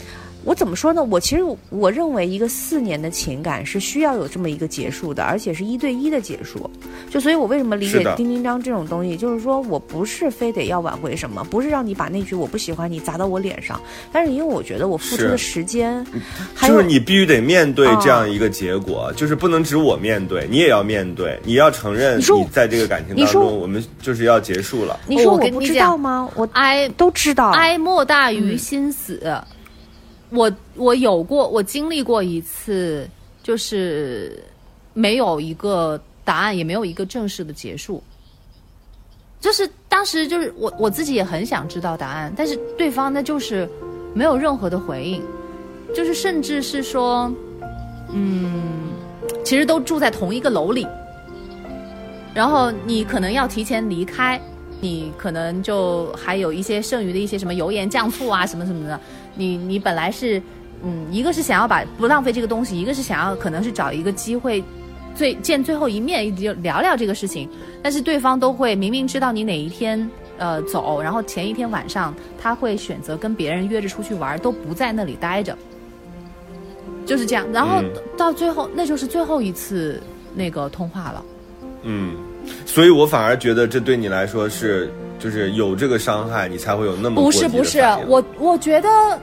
[0.43, 1.03] 我怎么说呢？
[1.03, 6.69] 我其实我认为一个四年的情感是需要有这么一个结束的，而且是一对一的结束。
[7.09, 13.79] 就所以，我为什么理解丁丁章这种东西，就是说我不是非得要挽回什么，不是让你把那句我不喜欢你砸到我脸上，
[14.11, 16.05] 但是因为我觉得我付出的时间，
[16.55, 24.99] 还就是你必须得面对啊这样一个结果，就是不能只我面对，你也要面对，你要承认你在这个感情当中，我们就是要结束了。
[25.07, 26.29] 你说我不知道吗？
[26.35, 27.51] 我哀都知道。
[27.51, 29.21] 哀莫大于心死。
[30.32, 33.07] 我我有过，我经历过一次，
[33.43, 34.41] 就是
[34.93, 38.01] 没有一个答案，也没有一个正式的结束。
[39.39, 43.67] 就是当时就是我我自己也很想知道答案，但是对方呢就是
[44.13, 45.21] 没有任何的回应，
[45.95, 47.34] 就是甚至是说，
[48.13, 48.91] 嗯，
[49.43, 50.88] 其实都住在同一个楼里，
[52.36, 54.39] 然后你可能要提前离开，
[54.79, 58.99] 你可能就还有一些剩余的一些什么油盐酱醋啊什么什么的，
[59.41, 60.39] 你你本来是，
[60.83, 64.63] 嗯，一个是想要把不浪费这个东西，一个是想要可能是找一个机会，
[65.15, 67.49] 最见最后一面就聊聊这个事情，
[67.81, 75.57] 但是对方都会明明知道你哪一天呃走，然后前一天晚上他会选择跟别人约着出去玩，都不在那里待着，
[77.03, 77.89] 就是这样，然后嗯。
[78.15, 79.99] 到最后那就是最后一次
[80.35, 81.25] 那个通话了。
[81.81, 82.13] 嗯，
[82.67, 89.19] 所以我反而觉得这对你来说是，就是有这个伤害，你才会有那么不是不是，我我觉得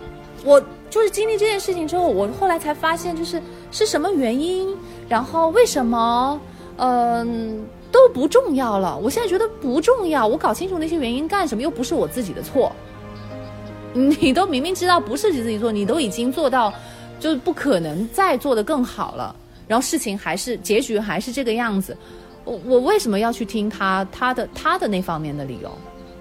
[0.48, 4.74] 我就是经历这件事情之后，我后来才发现，就是是什么原因，
[5.06, 6.40] 然后为什么，
[6.78, 8.96] 嗯、都不重要了。
[8.96, 11.60] 我现在觉得不重要，我搞清楚那些原因干什么？
[11.60, 12.72] 又不是我自己的错。
[13.92, 16.72] 你都明明知道不是你自己做，你都已经做到，
[17.20, 19.36] 就是不可能再做得更好了，
[19.66, 21.94] 然后事情还是结局还是这个样子，
[22.44, 25.70] 我我为什么要去听他他的他的那方面的理由？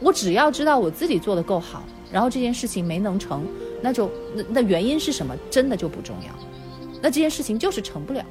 [0.01, 3.45] 我只要知道我自己做的够好，然后这件事情没能成，
[3.81, 6.33] 那就那那原因是什么，真的就不重要。
[7.01, 8.25] 那这件事情就是成不了，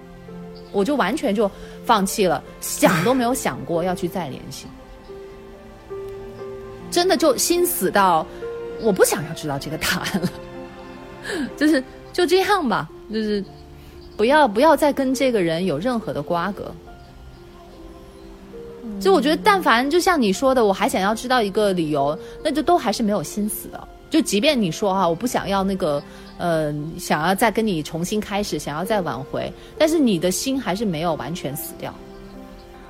[0.72, 1.50] 我就完全就
[1.84, 4.66] 放弃了，想都没有想过要去再联系，
[6.90, 8.26] 真的就心死到
[8.80, 10.28] 我不想要知道这个答案了，
[11.56, 13.44] 就是就这样吧，就是
[14.16, 16.74] 不要不要再跟这个人有任何的瓜葛。
[19.00, 23.88] 就我觉得，但凡就像你说的，我还想要知道一个理由，那就都还是没有心死的。
[24.08, 26.02] 就即便你说哈、我不想要那个，
[26.38, 31.92] 呃，想要再跟你重新开始，想要再挽回，但是你的心还是没有完全死掉。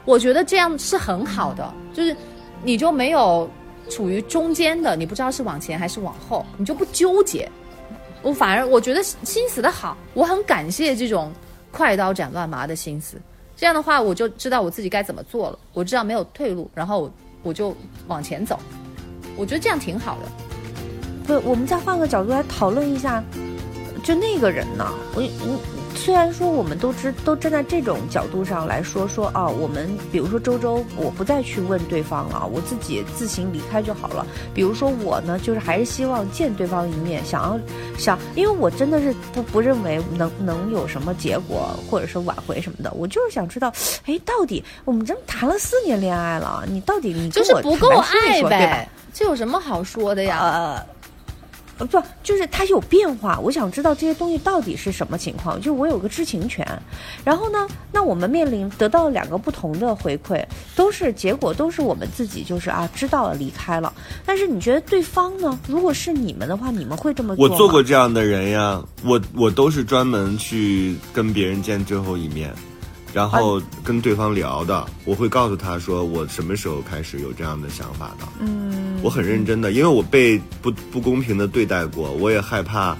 [0.04, 2.14] 我觉得这样是很好的，就是
[2.62, 3.48] 你就没有
[3.88, 7.50] 处于中间的，你不知道是往前还是往后，你就不纠结。
[8.22, 11.32] 我反而我觉得心死的好，我很感谢这种
[11.72, 13.20] 快刀斩乱麻的心思。
[13.56, 17.10] 这样的话，我就知道我自己该怎么做了，我知道没有退路，然后
[17.42, 17.74] 我就
[18.06, 18.58] 往前走。
[19.34, 20.30] 我觉得这样挺好的。
[21.26, 23.24] 不，我们再换个角度来讨论一下，
[24.04, 25.58] 就那个人呢，我我
[26.06, 34.24] 虽然说我们都知都站在这种角度上来说说啊，我们比如说周周，我不再去问对方了，我自己自行离开就好了。
[34.54, 37.58] 比如说我呢，就是还是希望见对方一面，想要
[37.98, 43.72] 想，因为我真的是不不认为能能有什么结果或者是挽回什么的，我就是想知道，
[44.04, 48.88] 哎，到底我们这谈了四年恋爱了，你到底你就是不够爱呗，对吧？
[49.12, 50.38] 这有什么好说的呀？
[50.40, 50.86] 呃。
[51.78, 53.38] 呃，不，就是它有变化。
[53.38, 56.66] 我想知道这些东西到底是什么情况，就是我有个知情权。
[57.24, 63.92] 然后呢，那我们面临得到两个不同的回馈，都是结果，都是我们自己就是啊知道了离开了。
[64.24, 65.58] 但是你觉得对方呢？
[65.68, 67.48] 如果是你们的话，你们会这么做？
[67.48, 72.54] 我做过这样的人呀，我我都是专门去跟别人见最后一面。
[73.16, 78.28] 然后跟对方聊的，我会告诉他说我什么时候开始有这样的想法的。
[78.40, 82.94] 嗯，我很认真的，因为我被不不公平的对待过，我也害怕，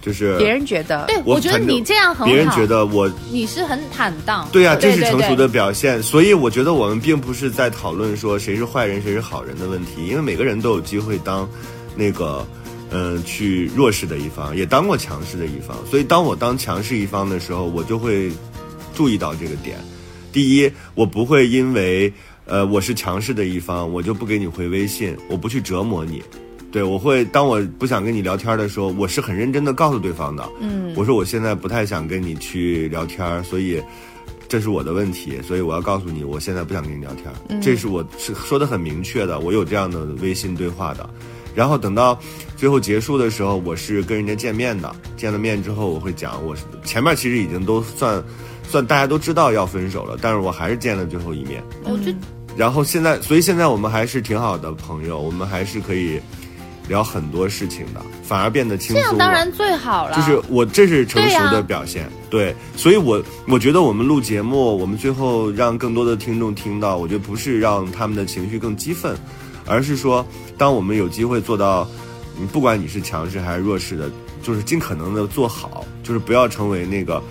[0.00, 6.00] 就是别人觉得，对我觉得你这样很好，别人觉得我你是很坦荡，对呀，这是成熟的表现。
[6.00, 11.48] 所以我觉得我们并不是在讨论说谁是坏人谁是好人的问题，因为每个人都有机会当
[11.96, 12.46] 那个
[12.92, 15.76] 嗯去弱势的一方，也当过强势的一方。
[15.90, 18.30] 所以当我当强势一方的时候，我就会。
[18.96, 19.76] 注意到这个点，
[20.32, 22.10] 第一，我不会因为
[22.46, 26.22] 呃我是强势的一方，我就不给你回微信，我不去折磨你，
[26.72, 33.82] 对我会当我不想跟你聊天的时候，我是很认真的告诉对方的，嗯，我说我现在不太想跟你去聊天，所以
[34.48, 41.06] 这是我的问题，所以我要告诉你，我现在不想跟你聊天，这是我是说的很明确的，我有这样的微信对话的，
[41.54, 42.18] 然后等到
[42.56, 48.24] 最后结束的时候，我是跟人家见面的，见了面之后我会讲，我前面其实已经都算。
[48.68, 51.62] 算大家都知道要分手了，但是我还是见了最后一面。
[51.84, 52.12] 我就，
[52.56, 56.20] 然后现在，所以现在我们还是挺好的朋友，我们还是可以
[56.88, 58.96] 聊很多事情的，反而变得轻松。
[58.96, 60.16] 这样当然最好了。
[60.16, 69.16] 就是我这是成熟的表现，对，所以我我觉得我们录节目，我们最后让更多的听众听到，我觉得不是让他们的情绪更激愤，
[69.66, 71.88] 而是说，当我们有机会做到，
[72.52, 74.10] 不管你是强势还是弱势的，
[74.42, 77.22] 就是尽可能的做好，就是不要成为那个。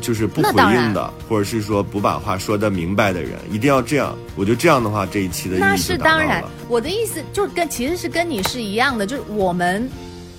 [0.00, 4.16] 就是不回应的，或者是说不把话说的明白的人，一定要这样。
[4.34, 6.42] 我觉得这样的话，这一期的那是当然。
[6.68, 9.88] 我的意思就跟其实是跟你是一样的，就是我们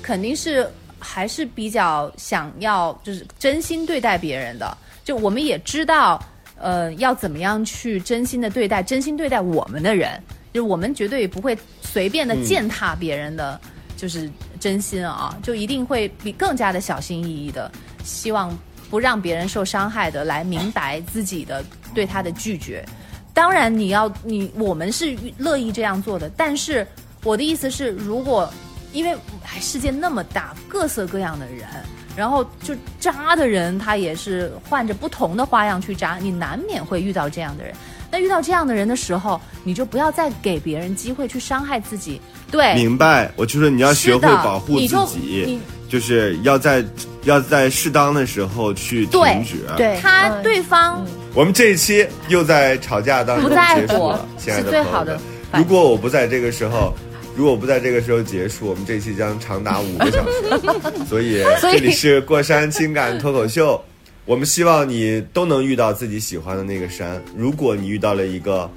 [0.01, 0.69] 肯定是
[0.99, 4.77] 还是比较想要就是真心对待别人的。
[5.05, 6.21] 就我们也知道，
[6.59, 10.21] 呃，要怎么样去真心的对待真心对待我们的人，
[10.51, 13.59] 就我们绝对不会随便的践踏别人的，
[13.95, 14.29] 就是
[14.59, 17.71] 真心啊，就一定会比更加的小心翼翼的，
[18.03, 18.57] 希望。
[18.89, 21.63] 不让别人受伤害的来明白自己的
[21.93, 22.85] 对他的拒绝，
[23.33, 26.85] 当然你要你我们是乐意这样做的，但是
[27.23, 28.51] 我的意思是，如果
[28.93, 29.15] 因为
[29.59, 31.67] 世界那么大，各色各样的人，
[32.15, 37.73] 然后就渣的人他也是换着不同的花样去渣，你难免会遇到这样的人。
[38.09, 42.21] 那遇到这样的人的时候，你就不要再给别人机会去伤害自己。
[42.49, 43.29] 对，明白。
[43.35, 44.87] 我就说你要学会保护自己。
[44.87, 45.59] 就
[45.99, 46.83] 是要在
[47.23, 49.65] 要在适当的时候去停止。
[49.77, 55.19] 对他对方，我们这一期又在吵架当中结束了，亲爱的朋友们。
[55.53, 56.93] 如果我不在这个时候，
[57.35, 60.31] 如果不在这个时候结束，我们这一期将长达五个小时。
[61.07, 63.81] 所以这里是过山情感脱口秀，
[64.25, 67.21] 我们希望你都能遇到自己喜欢的那个山。
[67.35, 68.69] 如果你遇到了一个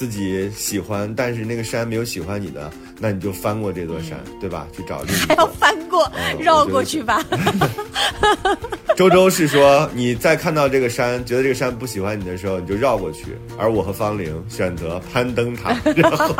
[0.00, 2.72] 自己喜欢，但是那个山没有喜欢你的。
[2.98, 4.66] 那你就翻过这座山，对吧？
[4.74, 7.22] 去找另一还要翻过，绕过去吧。
[8.96, 13.36] 周周是说，你在看到这个山，觉得这个山不喜欢你的时候，你就绕过去。
[13.58, 16.34] 而我和方玲选择攀登它， 然后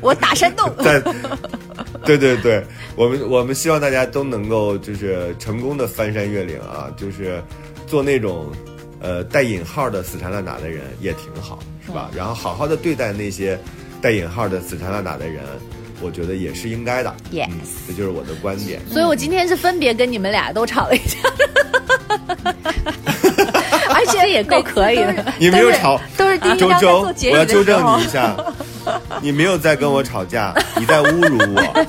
[0.00, 0.72] 我打山洞。
[0.82, 0.98] 在，
[2.06, 2.64] 对对对，
[2.96, 7.42] 我们我们希望大家都能够就是成功的翻山越岭啊，就是
[7.86, 8.50] 做那种
[9.00, 11.58] 呃带引号的死缠烂打的人也挺好，
[11.88, 12.10] 是吧？
[12.14, 13.58] 然后好好的对待那些。
[14.00, 15.42] 带引号的死缠烂打的人，
[16.00, 17.12] 我觉得也是应该的。
[17.32, 17.48] Yes，
[17.88, 18.80] 这就是我的观点。
[18.88, 21.18] 所以我今天是分别跟你们俩都吵了一架，
[23.92, 25.34] 而且也够可以的。
[25.36, 28.36] 你没有吵，都是第一周周，我要纠正你一下，
[29.20, 31.86] 你没有在跟我吵架，你在侮辱我。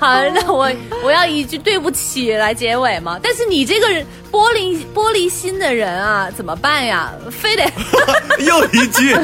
[0.00, 0.66] 好，那我
[1.04, 3.20] 我要一句对不起来结尾吗？
[3.22, 7.12] 但是你这个人玻璃玻璃心的人啊，怎么办呀？
[7.30, 7.62] 非得
[8.42, 9.14] 又一句，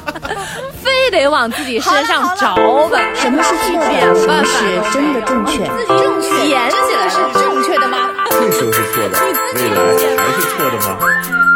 [0.82, 2.54] 非得往自己身上着
[2.88, 2.98] 吧？
[3.14, 4.14] 什么是错的？
[4.18, 5.58] 什么是真的正确？
[5.86, 7.98] 正确，捡起来是正确的吗？
[8.30, 9.18] 那时候是错的，
[9.56, 9.76] 未来
[10.16, 10.98] 还是错的吗？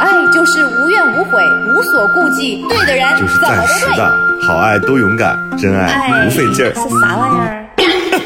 [0.00, 1.42] 爱就是无怨无悔，
[1.74, 3.38] 无所顾忌，对的人就是。
[3.40, 6.74] 暂时的，好爱都勇敢，真爱不费劲儿。
[6.74, 7.61] 是啥玩意儿？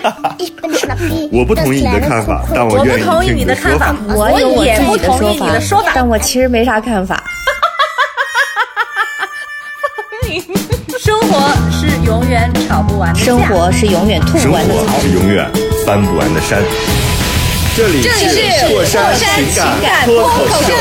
[1.32, 7.22] 我不同意你的看法，但我愿意同意听你的看法的说法。，我有我也不自己的同意你的说法但我其实没啥看法。
[10.98, 14.98] 生活是永远吵不完的架生活是永远吐生活不完的槽。
[15.00, 15.48] 是永远
[15.84, 16.62] 翻不完的山。
[17.76, 20.72] 这里是过山情情感脱口秀，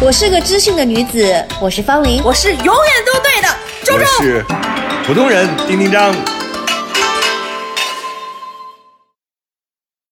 [0.00, 2.22] 我是个知性的女子，我是方琳。
[2.24, 2.74] 我是永远
[3.04, 3.48] 都对的
[3.84, 4.06] 周我周。
[4.22, 4.44] 是
[5.06, 6.14] 普通人丁丁张。